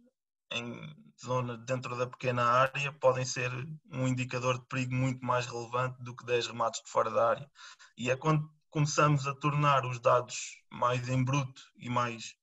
[0.52, 3.52] em zona dentro da pequena área podem ser
[3.92, 7.52] um indicador de perigo muito mais relevante do que 10 remates de fora da área.
[7.98, 12.36] E é quando começamos a tornar os dados mais em bruto e mais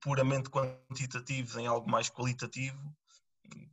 [0.00, 2.78] puramente quantitativos em algo mais qualitativo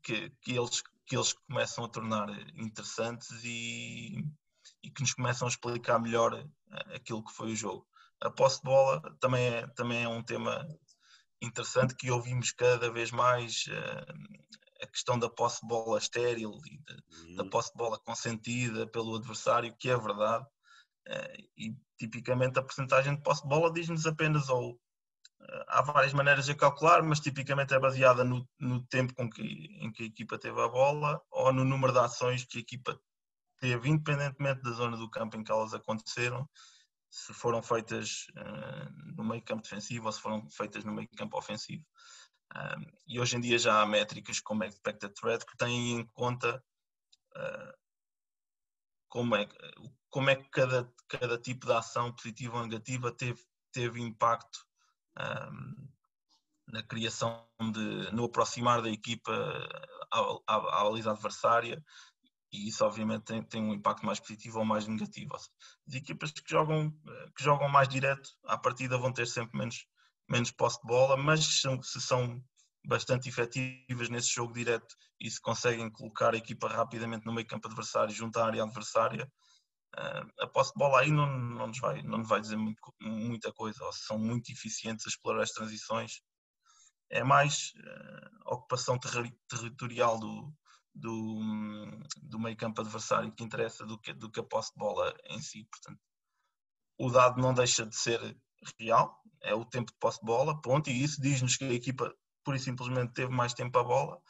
[0.04, 4.24] que, que, eles, que eles começam a tornar interessantes e,
[4.84, 7.88] e que nos começam a explicar melhor eh, aquilo que foi o jogo.
[8.22, 10.68] A posse de bola também é, também é um tema
[11.42, 16.78] interessante que ouvimos cada vez mais uh, a questão da posse de bola estéril e
[16.78, 17.36] de, uhum.
[17.36, 20.46] da posse de bola consentida pelo adversário, que é verdade.
[21.08, 24.80] Uh, e tipicamente a porcentagem de posse de bola diz-nos apenas ou
[25.68, 29.92] há várias maneiras de calcular, mas tipicamente é baseada no, no tempo com que, em
[29.92, 33.00] que a equipa teve a bola ou no número de ações que a equipa
[33.60, 36.48] teve, independentemente da zona do campo em que elas aconteceram
[37.10, 41.38] se foram feitas uh, no meio campo defensivo ou se foram feitas no meio campo
[41.38, 41.86] ofensivo.
[42.54, 46.64] Um, e hoje em dia já há métricas como Expected Threat que têm em conta
[47.36, 47.74] uh,
[49.08, 49.48] como, é,
[50.10, 54.65] como é que cada, cada tipo de ação, positiva ou negativa, teve, teve impacto
[55.20, 55.88] um,
[56.68, 59.32] na criação de, no aproximar da equipa
[60.12, 61.84] à, baliza adversária
[62.52, 65.36] e isso obviamente tem, tem, um impacto mais positivo ou mais negativo.
[65.36, 66.92] As equipas que jogam,
[67.36, 69.86] que jogam mais direto, à partida vão ter sempre menos,
[70.30, 72.42] menos posse de bola, mas são, se são
[72.86, 77.68] bastante efetivas nesse jogo direto e se conseguem colocar a equipa rapidamente no meio campo
[77.68, 79.30] adversário, junto à área adversária,
[80.40, 83.52] a posse de bola aí não, não, nos, vai, não nos vai dizer muito, muita
[83.54, 86.22] coisa, ou são muito eficientes a explorar as transições.
[87.10, 88.98] É mais uh, ocupação
[89.48, 90.54] territorial do,
[90.94, 91.40] do,
[92.22, 95.42] do meio campo adversário que interessa do que, do que a posse de bola em
[95.42, 95.66] si.
[95.66, 96.00] Portanto,
[96.98, 98.20] o dado não deixa de ser
[98.80, 102.14] real, é o tempo de posse de bola, ponto, e isso diz-nos que a equipa
[102.44, 104.22] pura e simplesmente teve mais tempo a bola,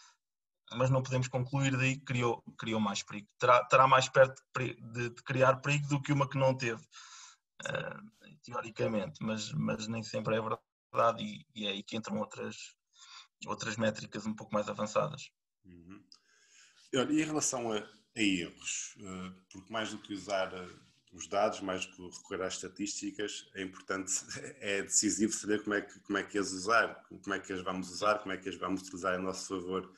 [0.73, 3.27] mas não podemos concluir daí que criou, criou mais perigo.
[3.39, 8.35] Terá, terá mais perto de, de, criar perigo do que uma que não teve, uh,
[8.43, 12.75] teoricamente, mas, mas nem sempre é verdade e, e é aí que entram outras,
[13.45, 15.29] outras métricas um pouco mais avançadas.
[15.65, 16.03] Uhum.
[16.93, 21.61] E em relação a, a erros, uh, porque mais do que usar uh, os dados,
[21.61, 24.11] mais do que recorrer às estatísticas, é importante,
[24.59, 27.61] é decisivo saber como é, que, como é que as usar, como é que as
[27.61, 29.91] vamos usar, como é que as vamos utilizar a nosso favor,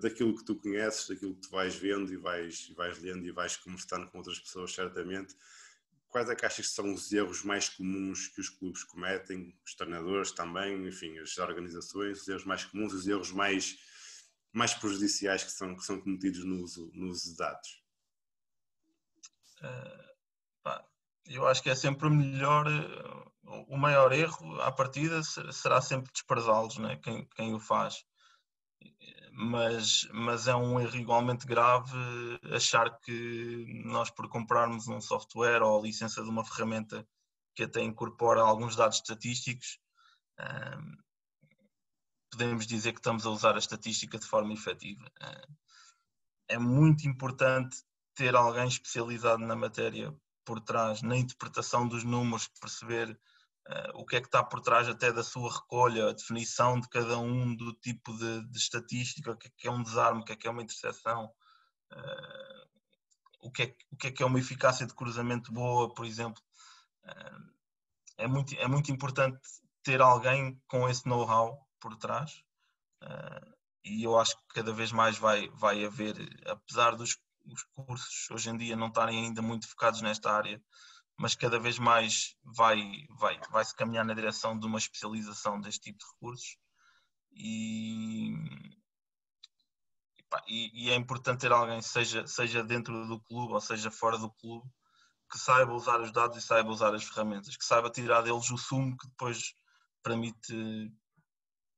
[0.00, 3.32] daquilo que tu conheces, daquilo que tu vais vendo e vais, e vais lendo e
[3.32, 5.34] vais conversando com outras pessoas, certamente.
[6.08, 9.74] Quais é que achas que são os erros mais comuns que os clubes cometem, os
[9.74, 13.78] treinadores também, enfim, as organizações, os erros mais comuns, os erros mais
[14.52, 17.82] mais prejudiciais que são, que são cometidos no uso, no uso de dados?
[19.60, 20.12] Uh,
[20.62, 20.84] pá,
[21.26, 23.30] eu acho que é sempre melhor, eh,
[23.68, 26.96] o maior erro à partida será sempre desprezá-los, né?
[26.96, 28.04] quem, quem o faz.
[29.34, 31.96] Mas, mas é um erro igualmente grave
[32.52, 37.06] achar que nós, por comprarmos um software ou a licença de uma ferramenta
[37.54, 39.78] que até incorpora alguns dados estatísticos,
[42.30, 45.10] podemos dizer que estamos a usar a estatística de forma efetiva.
[46.48, 47.76] É muito importante
[48.14, 50.14] ter alguém especializado na matéria
[50.44, 53.18] por trás, na interpretação dos números, perceber
[53.68, 56.88] uh, o que é que está por trás até da sua recolha, a definição de
[56.88, 60.24] cada um do tipo de, de estatística, o que é que é um desarme, o
[60.24, 61.32] que é que é uma interseção,
[61.92, 62.68] uh,
[63.40, 66.42] o, que é, o que é que é uma eficácia de cruzamento boa, por exemplo.
[67.04, 67.52] Uh,
[68.18, 69.40] é, muito, é muito importante
[69.82, 72.42] ter alguém com esse know-how por trás.
[73.84, 76.14] e eu acho que cada vez mais vai, vai haver,
[76.46, 80.62] apesar dos os cursos hoje em dia não estarem ainda muito focados nesta área,
[81.22, 85.82] mas cada vez mais vai, vai, vai se caminhar na direção de uma especialização deste
[85.82, 86.56] tipo de recursos
[87.32, 88.34] e,
[90.48, 94.32] e, e, é importante ter alguém, seja, seja dentro do clube ou seja fora do
[94.32, 94.68] clube,
[95.30, 98.58] que saiba usar os dados e saiba usar as ferramentas, que saiba tirar deles o
[98.58, 99.54] sumo que depois
[100.02, 100.92] permite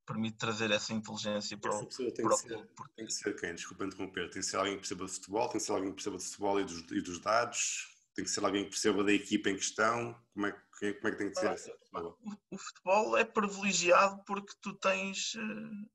[0.06, 2.68] permite trazer essa inteligência para o, tem para o clube.
[2.96, 3.54] Tem que ser quem?
[3.54, 4.30] Desculpa interromper.
[4.30, 6.24] Tem que ser alguém que perceba de futebol, tem que ser alguém que perceba de
[6.24, 9.56] futebol e dos, e dos dados, tem que ser alguém que perceba da equipa em
[9.56, 10.16] questão.
[10.32, 12.16] Como é, que, como é que tem que ser essa pessoa?
[12.20, 15.90] O, o futebol é privilegiado porque tu tens uh,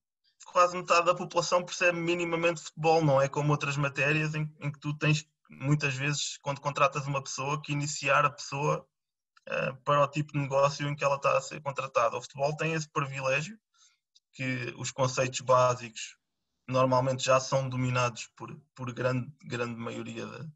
[0.45, 4.79] quase metade da população percebe minimamente futebol, não é como outras matérias em, em que
[4.79, 8.85] tu tens muitas vezes, quando contratas uma pessoa, que iniciar a pessoa
[9.47, 12.17] uh, para o tipo de negócio em que ela está a ser contratada.
[12.17, 13.57] O futebol tem esse privilégio
[14.33, 16.17] que os conceitos básicos
[16.67, 20.47] normalmente já são dominados por, por grande, grande maioria de,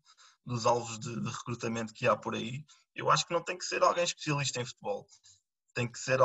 [0.46, 2.66] dos alvos de, de, recrutamento que há por aí.
[2.96, 5.08] Eu acho que não tem que ser alguém especialista em futebol,
[5.74, 6.20] tem que ser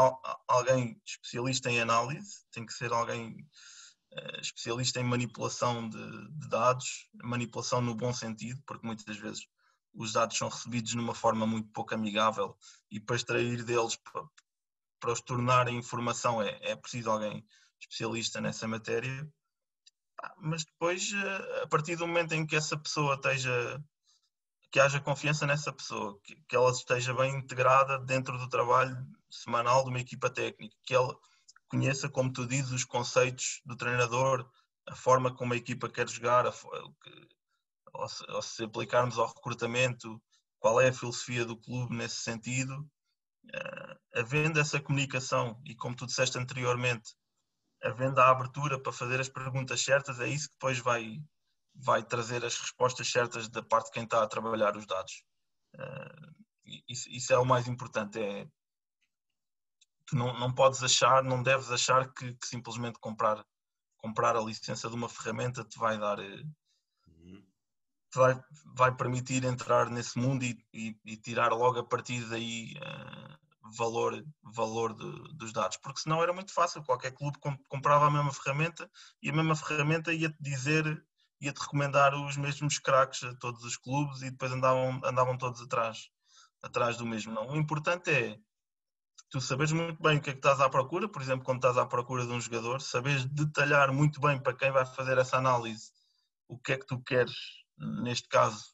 [0.46, 3.46] alguém especialista em análise, tem que ser alguém
[4.12, 9.46] uh, especialista em manipulação de, de, dados, manipulação no bom sentido, porque muitas vezes
[9.94, 12.56] os dados são recebidos numa forma muito pouco amigável
[12.90, 13.98] e para extrair deles
[15.00, 17.46] para os tornar informação é, é preciso alguém
[17.80, 19.28] especialista nessa matéria.
[20.38, 23.82] Mas depois, eh, a partir do momento em que essa pessoa esteja,
[24.70, 28.96] que haja confiança nessa pessoa, que, que ela esteja bem integrada dentro do trabalho
[29.30, 31.16] semanal de uma equipa técnica, que ela
[31.68, 34.48] conheça, como tu dizes, os conceitos do treinador,
[34.86, 36.52] a forma como a equipa quer jogar, a,
[37.94, 40.20] ou, se, ou se aplicarmos ao recrutamento,
[40.58, 42.80] qual é a filosofia do clube nesse sentido,
[43.46, 47.14] uh, havendo essa comunicação e como tu disseste anteriormente,
[47.82, 51.20] havendo a abertura para fazer as perguntas certas, é isso que depois vai,
[51.78, 55.22] vai trazer as respostas certas da parte de quem está a trabalhar os dados.
[55.74, 56.34] Uh,
[56.88, 58.18] isso, isso, é o mais importante.
[58.18, 58.46] É,
[60.06, 63.44] tu não, não podes achar, não deves achar que, que, simplesmente comprar,
[63.96, 66.18] comprar a licença de uma ferramenta te vai dar.
[66.18, 66.42] Eh,
[67.06, 67.46] uhum.
[68.14, 68.42] Vai,
[68.74, 74.24] vai permitir entrar nesse mundo e, e, e tirar logo a partir daí uh, valor,
[74.42, 77.38] valor de, dos dados, porque senão era muito fácil, qualquer clube
[77.68, 78.90] comprava a mesma ferramenta
[79.22, 81.04] e a mesma ferramenta ia-te dizer,
[81.40, 86.08] ia-te recomendar os mesmos craques a todos os clubes e depois andavam, andavam todos atrás,
[86.62, 87.32] atrás do mesmo.
[87.32, 88.38] Não, o importante é
[89.30, 91.76] tu saberes muito bem o que é que estás à procura, por exemplo, quando estás
[91.76, 95.90] à procura de um jogador, saberes detalhar muito bem para quem vai fazer essa análise
[96.48, 97.36] o que é que tu queres,
[97.76, 98.64] neste caso,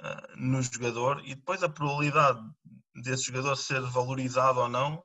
[0.00, 2.40] uh, no jogador, e depois a probabilidade
[2.94, 5.02] desse jogador ser valorizado ou não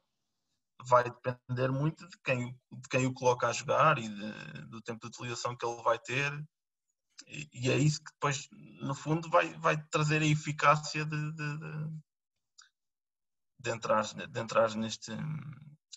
[0.85, 4.99] vai depender muito de quem, de quem o coloca a jogar e de, do tempo
[5.01, 6.31] de utilização que ele vai ter.
[7.29, 8.49] E, é isso que depois,
[8.81, 11.99] no fundo, vai, vai trazer a eficácia de, de, de,
[13.59, 15.11] de entrar, de entrar neste,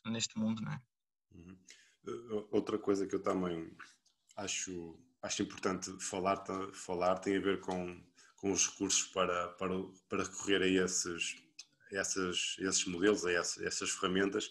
[0.07, 0.62] neste mundo.
[0.62, 0.81] Não é?
[1.35, 2.49] Uhum.
[2.51, 3.75] Outra coisa que eu também
[4.37, 8.03] acho, acho importante falar, falar tem a ver com,
[8.37, 9.75] com os recursos para, para,
[10.09, 11.42] para recorrer a esses
[11.92, 14.51] essas, esses modelos, a essas, essas ferramentas,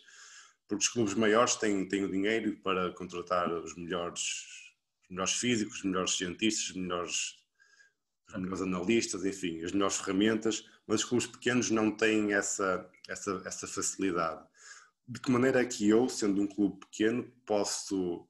[0.68, 4.61] porque os clubes maiores têm, têm o dinheiro para contratar os melhores,
[5.12, 7.36] melhores físicos, os melhores cientistas, os melhores,
[8.30, 13.41] os melhores analistas, enfim, as melhores ferramentas, mas os clubes pequenos não têm essa, essa,
[13.45, 14.43] essa facilidade.
[15.07, 18.28] De que maneira é que eu, sendo um clube pequeno, posso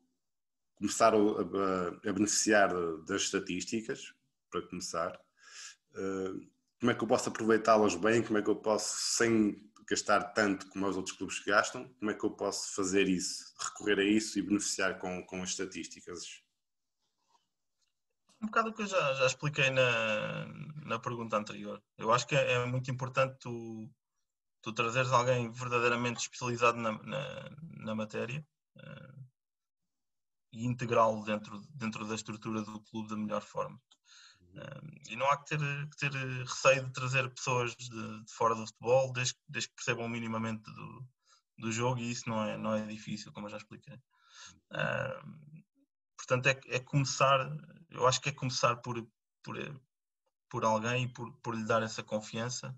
[0.75, 2.73] começar a, a, a beneficiar
[3.05, 4.13] das estatísticas,
[4.49, 5.17] para começar,
[5.93, 10.33] uh, como é que eu posso aproveitá-las bem, como é que eu posso, sem gastar
[10.33, 13.99] tanto como os outros clubes que gastam, como é que eu posso fazer isso, recorrer
[13.99, 16.40] a isso e beneficiar com, com as estatísticas?
[18.41, 20.45] Um bocado o que eu já, já expliquei na,
[20.85, 21.81] na pergunta anterior.
[21.97, 23.89] Eu acho que é, é muito importante tu,
[24.61, 28.45] tu trazeres alguém verdadeiramente especializado na, na, na matéria.
[28.77, 29.21] Uh,
[30.53, 33.79] e integrá-lo dentro, dentro da estrutura do clube da melhor forma.
[34.53, 37.89] Um, e não há que ter, que ter receio de trazer pessoas de,
[38.25, 41.07] de fora do futebol, desde, desde, que percebam minimamente do,
[41.57, 43.97] do jogo, e isso não é, não é difícil, como eu já expliquei.
[44.73, 45.63] Um,
[46.17, 47.49] portanto, é, é, começar,
[47.91, 49.05] eu acho que é começar por,
[49.43, 49.81] por,
[50.49, 52.75] por alguém e por, por lhe dar essa confiança.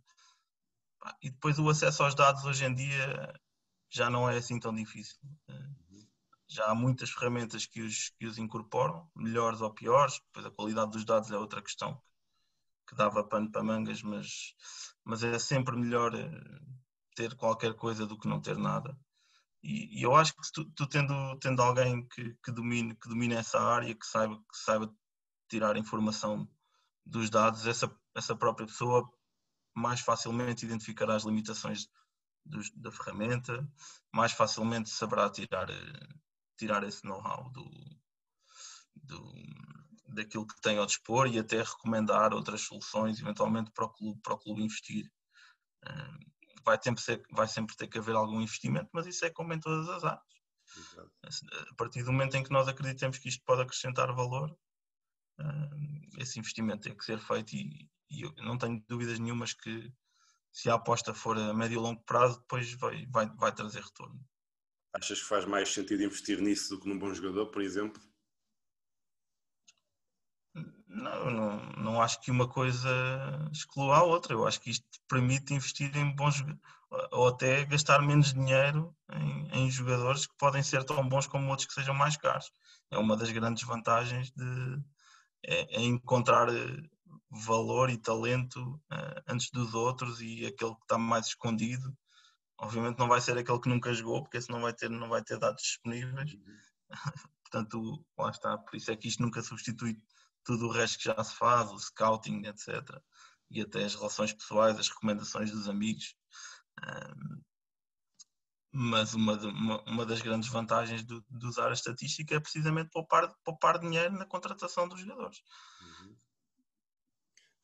[1.21, 3.33] E depois o acesso aos dados hoje em dia
[3.89, 5.17] já não é assim tão difícil
[6.53, 10.91] já há muitas ferramentas que os, que os incorporam, melhores ou piores, depois a qualidade
[10.91, 11.99] dos dados é outra questão
[12.87, 14.53] que dava pano para mangas, mas,
[15.03, 16.29] mas é sempre melhor eh,
[17.15, 18.95] ter qualquer coisa do que não ter nada.
[19.63, 23.35] E, e eu acho que tu, tu, tendo, tendo alguém que, que, domine, que domine
[23.35, 24.93] essa área, que saiba, que saiba
[25.53, 26.49] tirar informação
[27.05, 29.07] dos dados, essa, essa própria pessoa
[29.75, 31.87] mais facilmente identificará as limitações
[32.43, 33.67] dos, da ferramenta,
[34.11, 36.07] mais facilmente saberá tirar eh,
[36.57, 37.69] tirar esse know-how do,
[38.95, 39.33] do,
[40.07, 44.33] daquilo que tem ao dispor e até recomendar outras soluções, eventualmente para o clube, para
[44.33, 45.11] o clube investir.
[46.65, 49.59] Vai, sempre ser, vai sempre ter que haver algum investimento, mas isso é como em
[49.59, 50.33] todas as áreas.
[51.71, 54.55] A partir do momento em que nós acreditamos que isto pode acrescentar valor,
[56.17, 59.91] esse investimento tem que ser feito e, e não tenho dúvidas nenhumas que
[60.51, 64.23] se a aposta for a médio e longo prazo, depois vai, vai, vai trazer retorno.
[64.93, 67.99] Achas que faz mais sentido investir nisso do que num bom jogador, por exemplo?
[70.87, 72.87] Não, não, não acho que uma coisa
[73.51, 74.33] exclua a outra.
[74.33, 76.45] Eu acho que isto permite investir em bons
[77.11, 81.67] ou até gastar menos dinheiro em, em, jogadores que podem ser tão bons como outros
[81.67, 82.51] que sejam mais caros.
[82.91, 84.79] É uma das grandes vantagens de
[85.45, 86.81] é, é encontrar eh,
[87.29, 91.95] valor e talento uh, antes dos outros e aquele que está mais escondido
[92.63, 95.21] Obviamente não vai ser aquele que nunca jogou, porque esse não vai ter, não vai
[95.21, 96.33] ter dados disponíveis.
[96.33, 96.57] Uhum.
[97.43, 98.57] Portanto, lá está.
[98.57, 100.01] Por isso é que isto nunca substitui
[100.45, 103.01] tudo o resto que já se faz, o scouting, etc.
[103.51, 106.15] E até as relações pessoais, as recomendações dos amigos.
[108.75, 112.89] Mas uma, de, uma, uma, das grandes vantagens de, de, usar a estatística é precisamente
[112.89, 115.43] poupar, poupar dinheiro na contratação dos jogadores.
[115.81, 116.15] Uhum.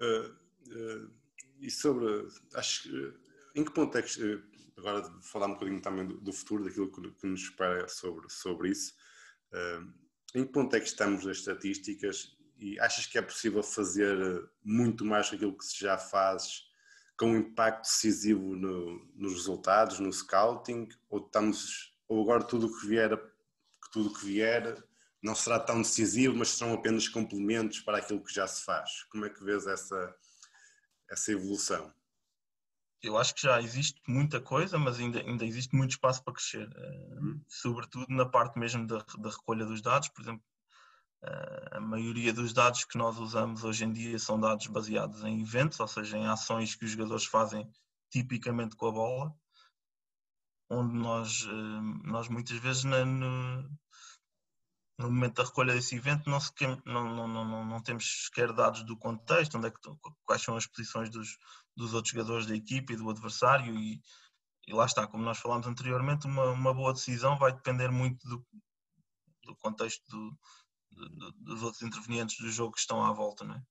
[0.01, 1.11] Uh, uh,
[1.59, 3.13] e sobre, acho que,
[3.55, 4.43] em que ponto é que
[4.77, 8.69] agora falar um bocadinho também do, do futuro, daquilo que, que, nos espera sobre, sobre
[8.69, 8.93] isso.
[9.51, 9.91] Uh,
[10.35, 15.03] em que ponto é que estamos nas estatísticas e achas que é possível fazer muito
[15.03, 16.68] mais aquilo que se já faz
[17.19, 22.79] com um impacto decisivo no, nos resultados, no scouting, ou estamos ou agora tudo o
[22.79, 23.11] que vier
[23.91, 24.81] tudo que vier
[25.21, 29.03] não será tão decisivo, mas serão apenas complementos para aquilo que já se faz.
[29.11, 30.15] Como é que vês essa
[31.09, 31.93] essa evolução?
[33.01, 36.67] eu acho que já existe muita coisa, mas ainda, ainda existe muito espaço para crescer,
[36.67, 37.41] uhum.
[37.47, 40.09] sobretudo na parte mesmo da, da recolha dos dados.
[40.09, 40.43] Por exemplo,
[41.21, 45.79] a maioria dos dados que nós usamos hoje em dia são dados baseados em eventos,
[45.79, 47.69] ou seja, em ações que os jogadores fazem
[48.09, 49.35] tipicamente com a bola,
[50.69, 53.63] onde nós, uh, nós muitas vezes na, no,
[54.97, 56.39] no momento da recolha desse evento não,
[56.85, 59.79] não, não, não, não, temos sequer dados do contexto, onde é que,
[60.25, 61.37] quais são as posições dos,
[61.75, 64.01] dos outros jogadores da equipe e do adversário e,
[64.67, 68.45] e lá está, como nós falámos anteriormente, uma, uma boa decisão vai depender muito do,
[69.43, 70.37] do contexto do,
[70.91, 73.43] dos outros intervenientes do jogo que estão à volta.
[73.43, 73.63] Não é?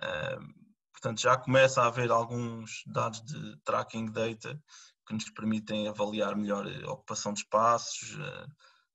[0.00, 0.54] Uh,
[0.92, 4.60] portanto, já começa a haver alguns dados de tracking data
[5.06, 8.46] que nos permitem avaliar melhor a ocupação de espaços, uh,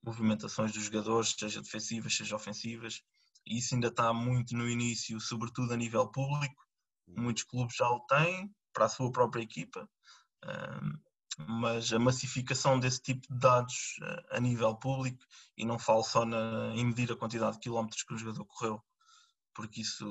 [0.03, 3.01] movimentações dos jogadores, seja defensivas, seja ofensivas,
[3.45, 6.63] isso ainda está muito no início, sobretudo a nível público,
[7.07, 9.87] Muitos clubes já o têm para a sua própria equipa,
[11.37, 13.95] mas a massificação desse tipo de dados
[14.31, 15.23] a nível público,
[15.57, 18.83] e não falo só na, em medir a quantidade de quilómetros que o jogador correu,
[19.53, 20.05] porque isso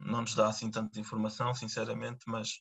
[0.00, 2.60] não nos dá assim tanta informação, sinceramente, mas,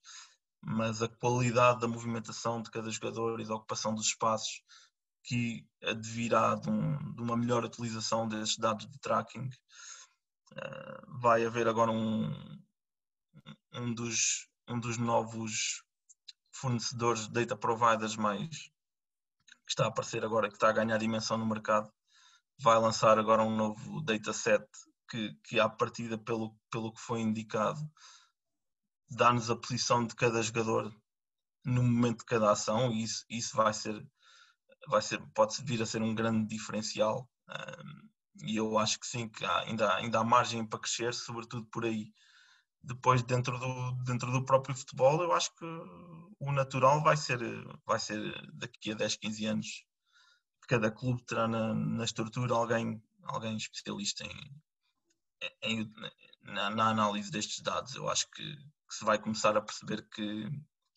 [0.62, 4.62] mas a qualidade da movimentação de cada jogador e da ocupação dos espaços
[5.24, 9.49] que advirá de, um, de uma melhor utilização desses dados de tracking.
[10.53, 12.32] Uh, vai haver agora um,
[13.74, 15.84] um dos, um dos novos
[16.60, 18.49] fornecedores de data providers mais
[19.68, 21.91] que está a aparecer agora, que está a ganhar dimensão no mercado,
[22.60, 24.66] vai lançar agora um novo dataset
[25.10, 27.80] que, que à partida, pelo, pelo que foi indicado,
[29.10, 30.93] dá-nos a posição de cada jogador
[31.66, 34.05] no momento de cada ação e isso, isso vai ser,
[34.88, 37.30] vai ser, pode vir a ser um grande diferencial.
[37.49, 38.08] Um,
[38.43, 41.86] e eu acho que sim, que há, ainda, ainda há margem para crescer, sobretudo por
[41.86, 42.12] aí
[42.88, 45.65] depois dentro do, dentro do próprio futebol, eu acho que
[46.39, 47.39] o natural vai ser,
[47.85, 48.19] vai ser
[48.53, 49.85] daqui a 10, 15 anos.
[50.67, 54.61] Cada clube terá na, na estrutura alguém, alguém especialista em,
[55.63, 55.93] em
[56.43, 57.93] na, na, análise destes dados.
[57.95, 60.49] Eu acho que, que, se vai começar a perceber que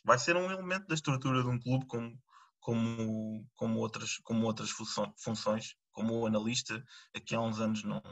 [0.04, 2.16] vai ser um elemento da estrutura de um clube como,
[2.60, 4.70] como, como, outras, como outras
[5.16, 6.84] funções, como o analista,
[7.14, 8.02] aqui há uns anos não.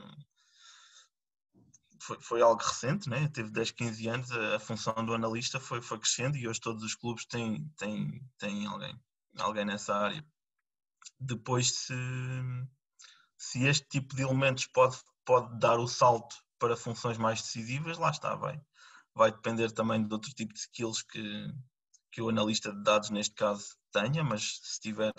[2.01, 3.29] Foi, foi algo recente, né?
[3.29, 6.83] teve 10, 15 anos, a, a, função do analista foi, foi crescendo e hoje todos
[6.85, 9.01] os clubes têm, têm, têm alguém,
[9.39, 10.25] alguém nessa área.
[11.19, 11.95] Depois, se,
[13.37, 18.11] se este tipo de elementos pode, pode dar o salto para funções mais decisivas, lá
[18.11, 18.61] está, vai.
[19.15, 21.53] Vai depender também de outro tipo de skills que,
[22.13, 25.13] que o analista de dados, neste caso, tenha, mas se tiver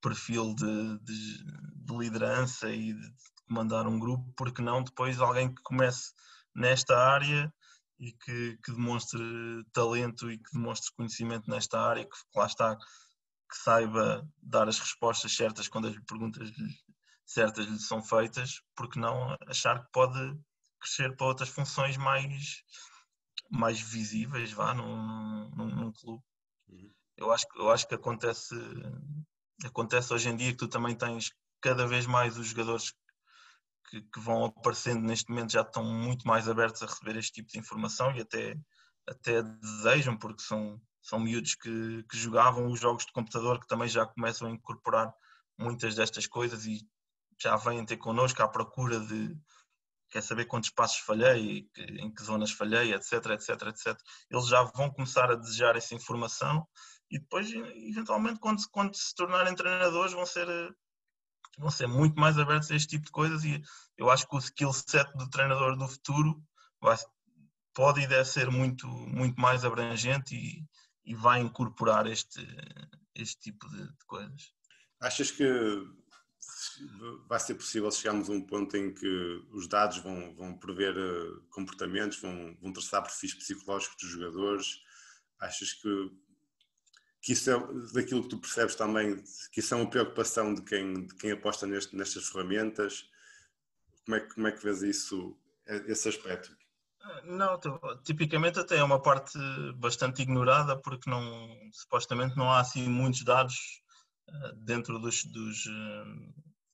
[0.00, 3.14] perfil de, de, de liderança e de
[3.52, 6.12] comandar um grupo, porque não depois alguém que comece
[6.54, 7.52] nesta área
[7.98, 9.20] e que, que, demonstre
[9.72, 15.36] talento e que demonstre conhecimento nesta área, que lá está, que saiba dar as respostas
[15.36, 16.50] certas quando as perguntas
[17.26, 20.38] certas lhe são feitas, porque não achar que pode
[20.80, 22.62] crescer para outras funções mais,
[23.50, 26.22] mais visíveis, vá, num, num, num clube.
[26.68, 26.90] Uhum.
[27.18, 28.54] Eu, acho, eu acho que acontece,
[29.64, 31.30] acontece hoje em dia que tu também tens
[31.60, 32.92] cada vez mais os jogadores
[33.92, 37.52] que, que, vão aparecendo neste momento já estão muito mais abertos a receber este tipo
[37.52, 38.56] de informação e até,
[39.06, 43.88] até desejam, porque são, são miúdos que, que jogavam os jogos de computador que também
[43.88, 45.12] já começam a incorporar
[45.58, 46.80] muitas destas coisas e
[47.38, 49.36] já vêm ter connosco à procura de,
[50.10, 54.00] quer saber quantos passos falhei, em que zonas falhei, etc, etc, etc.
[54.30, 56.66] Eles já vão começar a desejar essa informação
[57.10, 60.46] e depois, eventualmente, quando, quando se tornarem treinadores, vão ser,
[61.60, 63.62] vão ser muito mais abertos a este tipo de coisas e
[63.96, 66.42] eu acho que o skill set do treinador do futuro
[66.80, 66.96] vai,
[67.74, 70.64] pode e deve ser muito, muito mais abrangente e,
[71.04, 72.40] e vai incorporar este,
[73.14, 74.52] este tipo de, de coisas.
[75.00, 75.44] Achas que
[77.28, 81.40] vai ser possível chegarmos a um ponto em que os dados vão, vão prever eh,
[81.50, 84.80] comportamentos, vão, vão traçar perfis psicológicos dos jogadores?
[85.40, 86.10] Achas que,
[87.22, 87.58] que isso é,
[87.94, 91.66] daquilo que tu percebes também, que isso é uma preocupação de quem, de quem aposta
[91.66, 93.08] neste, nestas ferramentas?
[94.04, 96.54] Como é, como é que vês isso, esse aspecto?
[97.24, 97.58] Não,
[98.04, 99.38] tipicamente até é uma parte
[99.76, 103.82] bastante ignorada porque não, supostamente não há assim muitos dados
[104.28, 106.04] eh, dentro dos, dos eh,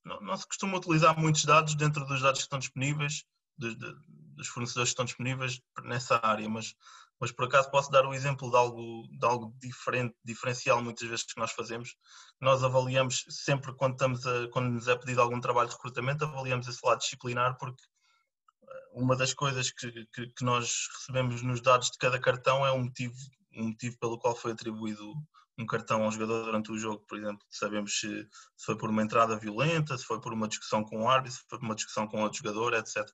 [0.05, 3.25] não, não, se costuma utilizar muitos dados dentro dos dados que estão disponíveis,
[3.57, 6.75] dos, dos, fornecedores que estão disponíveis nessa área, mas,
[7.21, 11.25] mas por acaso posso dar o exemplo de algo, de algo diferente, diferencial muitas vezes
[11.25, 11.97] que nós fazemos.
[12.41, 16.69] Nós avaliamos sempre quando, estamos a, quando nos é pedido algum trabalho de recrutamento, avaliamos
[16.69, 17.83] esse lado disciplinar porque
[18.69, 22.71] eh, uma das coisas que, que, que nós recebemos nos dados de cada cartão é
[22.71, 23.17] o motivo,
[23.57, 25.15] um motivo pelo qual foi atribuído
[25.59, 28.09] um cartão ao jogador durante o jogo, por exemplo, sabemos se,
[28.57, 31.45] se, foi por uma entrada violenta, se foi por uma discussão com o árbitro, se
[31.49, 33.05] foi por uma discussão com outro jogador, etc.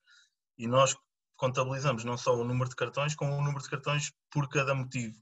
[0.58, 0.94] E nós
[1.44, 5.14] contabilizamos não só o número de cartões, como o número de cartões por cada motivo.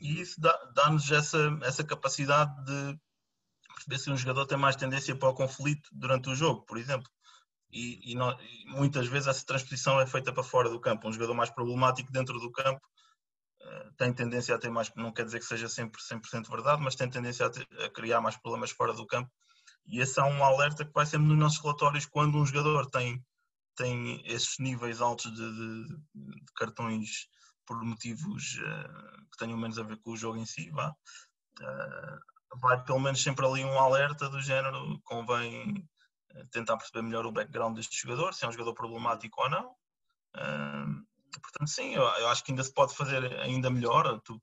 [0.00, 0.22] E uhum.
[0.22, 0.40] isso
[0.74, 2.98] dá-nos dá essa, essa capacidade de
[3.74, 7.08] perceber se um jogador tem mais tendência para o conflito durante o jogo, por exemplo.
[7.70, 11.08] E, e, não, e muitas vezes essa transposição é feita para fora do campo.
[11.08, 12.80] Um jogador mais problemático dentro do campo
[13.96, 17.08] tem tendência a ter mais, não quer dizer que seja sempre 100% verdade, mas tem
[17.08, 19.30] tendência a, ter, a, criar mais problemas fora do campo.
[19.86, 23.22] E esse é um alerta que vai sempre nos nossos relatórios quando um jogador tem,
[23.76, 27.28] tem esses níveis altos de, de, de cartões
[27.66, 30.94] por motivos uh, que tenham menos a ver com o jogo em si, vá.
[31.60, 35.86] Uh, vai pelo menos sempre ali um alerta do género, convém
[36.30, 39.70] eh, tentar perceber melhor o background deste jogador, se é um jogador problemático ou não.
[40.36, 41.06] Uh,
[41.40, 44.20] Portanto, sim, eu, eu, acho que ainda se pode fazer ainda melhor.
[44.20, 44.40] Tu,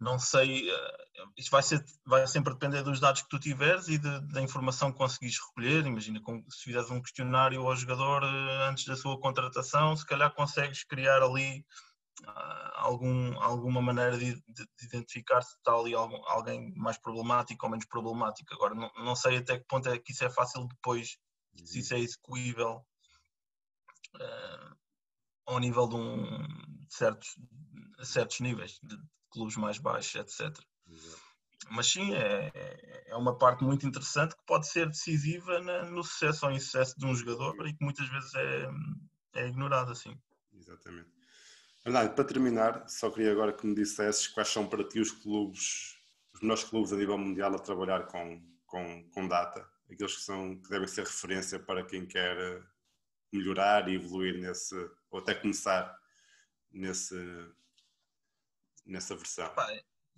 [0.00, 3.98] não sei, uh, isto vai, ser, vai sempre depender dos dados que tu tiveres e
[3.98, 5.84] de, da informação que conseguires recolher.
[5.86, 10.84] Imagina, se fizeres um questionário ao jogador uh, antes da sua contratação, se calhar consegues
[10.84, 11.64] criar ali
[12.22, 17.66] uh, algum, alguma maneira de, de, de, identificar se está ali algum, alguém mais problemático
[17.66, 18.54] ou menos problemático.
[18.54, 21.18] Agora, não, não sei até que ponto é que isso é fácil depois,
[21.62, 22.84] se isso é execuível.
[24.16, 24.80] Uh,
[25.46, 26.46] ao nível de, um,
[26.86, 27.28] de certos,
[28.02, 28.78] certos níveis,
[29.30, 30.58] clubes mais baixos, etc.
[30.88, 31.30] Exato.
[31.70, 32.50] Mas sim, é,
[33.06, 37.06] é uma parte muito interessante que pode ser decisiva na, no sucesso ou insucesso de
[37.06, 38.68] um jogador e que muitas vezes é,
[39.34, 40.18] é ignorado assim.
[40.52, 41.10] Exatamente.
[41.84, 45.96] Bernardo, para terminar, só queria agora que me dissesses quais são para ti os clubes,
[46.34, 50.56] os melhores clubes a nível mundial a trabalhar com, com, com data, aqueles que, são,
[50.60, 52.62] que devem ser referência para quem quer
[53.32, 54.74] melhorar e evoluir nesse,
[55.10, 55.96] ou até começar
[56.70, 57.16] nesse,
[58.84, 59.52] nessa versão?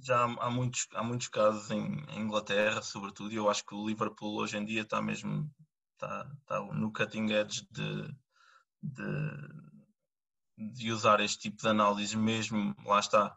[0.02, 3.86] já há muitos, há muitos casos em, em Inglaterra, sobretudo, e eu acho que o
[3.86, 5.50] Liverpool hoje em dia está mesmo,
[5.92, 8.08] está, está no cutting edge de,
[8.82, 9.04] de,
[10.74, 13.36] de usar este tipo de análise mesmo, lá está,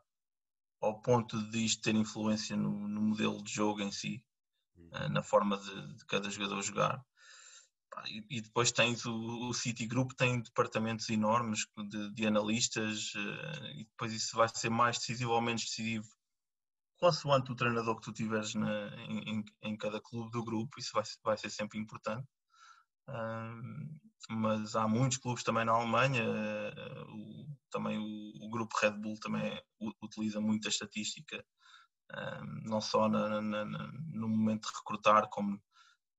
[0.81, 4.23] ao ponto de isto ter influência no, no modelo de jogo em si,
[4.77, 7.03] uh, na forma de, de, cada jogador jogar.
[8.29, 13.85] E, depois tens o, o City Group, tem departamentos enormes de, de analistas, uh, e
[13.85, 16.07] depois isso vai ser mais decisivo ou menos decisivo
[16.97, 21.03] consoante o treinador que tu tiveres na, em, em, cada clube do grupo, isso vai,
[21.23, 22.27] vai ser sempre importante.
[24.29, 29.19] Mas há muitos clubes também na Alemanha, uh, o, também o, o, grupo Red Bull
[29.19, 29.61] também
[30.01, 31.45] utiliza muita estatística,
[32.63, 35.61] não só na, na, no momento de recrutar, como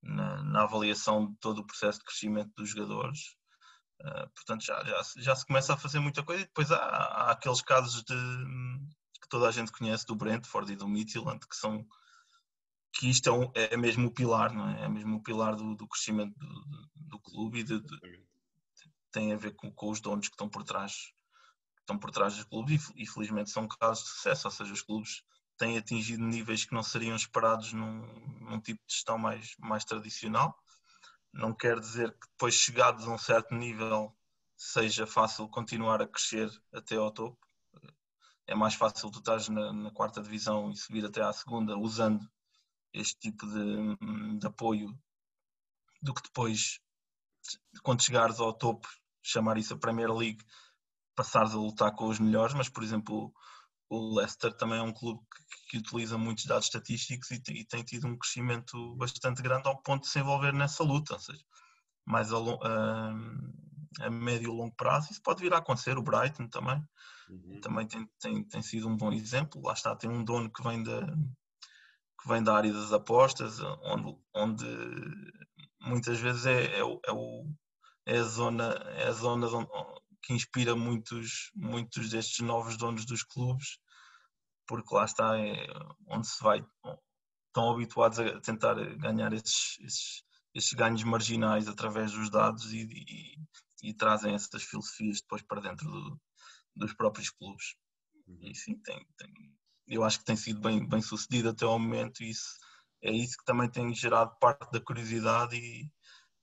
[0.06, 3.36] na, avaliação de todo o processo de crescimento dos jogadores.
[4.00, 7.30] Uh, portanto, já, já, já, se começa a fazer muita coisa e depois há, há
[7.30, 8.14] aqueles casos de,
[9.20, 11.86] que toda a gente conhece do Brentford e do Midtjylland, que são
[12.92, 14.84] que isto é, um, é mesmo o pilar, não é?
[14.84, 18.26] É mesmo o pilar do, do crescimento do, do, do clube e de, de,
[19.12, 21.12] tem a ver com, com, os donos que estão por trás
[21.80, 24.82] estão por trás dos clubes e, e felizmente são casos de sucesso, ou seja, os
[24.82, 25.22] clubes
[25.56, 28.06] têm atingido níveis que não seriam esperados num,
[28.40, 30.56] num tipo de gestão mais, mais tradicional.
[31.32, 34.14] Não quer dizer que depois chegados a um certo nível
[34.56, 37.38] seja fácil continuar a crescer até ao topo,
[38.46, 42.26] é mais fácil tu estás na, na, quarta divisão e subir até à segunda usando
[42.92, 44.96] este tipo de, de, apoio
[46.00, 46.80] do que depois,
[47.82, 48.88] quando chegares ao topo,
[49.22, 50.42] chamar isso a Premier League,
[51.14, 53.34] passares a lutar com os melhores, mas por exemplo
[53.88, 57.82] o Leicester também é um clube que, que utiliza muitos dados estatísticos e, e, tem
[57.82, 61.44] tido um crescimento bastante grande ao ponto de se envolver nessa luta, ou seja,
[62.04, 63.14] mais a, a,
[64.06, 66.82] a médio e longo prazo, isso pode vir a acontecer, o Brighton também,
[67.28, 67.60] Uhum.
[67.60, 69.60] Também tem, tem, tem sido um bom exemplo.
[69.62, 74.16] Lá está, tem um dono que vem da, que vem da área das apostas, onde,
[74.34, 74.66] onde
[75.80, 77.46] muitas vezes é, é, é, o,
[78.06, 78.64] é a zona,
[78.96, 79.68] é a zona onde,
[80.22, 83.78] que inspira muitos, muitos destes novos donos dos clubes,
[84.66, 85.66] porque lá está, é
[86.08, 86.64] onde se vai,
[87.48, 90.22] estão habituados a tentar ganhar esses, esses,
[90.54, 95.90] esses ganhos marginais através dos dados e, e, e, trazem essas filosofias depois para dentro
[95.90, 96.20] do,
[96.74, 97.76] dos próprios clubes.
[98.26, 98.38] Uhum.
[98.42, 99.56] E sim, tem, tem,
[99.86, 102.58] eu acho que tem sido bem, bem sucedido até ao momento e isso,
[103.02, 105.90] é isso que também tem gerado parte da curiosidade e,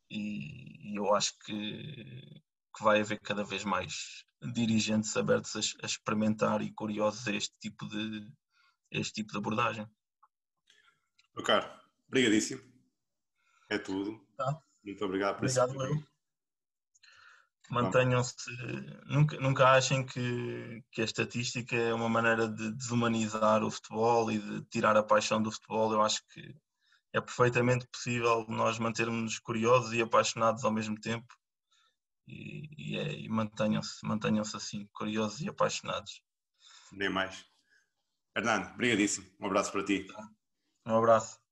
[0.10, 2.42] e, e eu acho que,
[2.76, 7.56] que vai haver cada vez mais dirigentes abertos a, a, experimentar e curiosos a este
[7.60, 8.28] tipo de,
[8.92, 9.88] este tipo de abordagem.
[11.36, 11.70] Meu caro,
[12.08, 12.62] obrigadíssimo.
[13.70, 14.26] É tudo.
[14.36, 14.62] Tá.
[14.84, 16.14] Muito obrigado por Obrigado, esse
[17.70, 18.36] Mantenham-se,
[19.06, 24.38] nunca, nunca achem que, que a estatística é uma maneira de desumanizar o futebol e
[24.38, 25.92] de tirar a paixão do futebol.
[25.94, 26.56] Eu acho que
[27.14, 31.34] é perfeitamente possível nós mantermos curiosos e apaixonados ao mesmo tempo
[32.28, 36.22] e, e, é, e mantenham-se mantenham assim, curiosos e apaixonados.
[36.92, 37.46] Nem mais.
[38.36, 39.28] Hernando, obrigadíssimo.
[39.40, 40.08] Um abraço para ti.
[40.86, 41.43] Um abraço.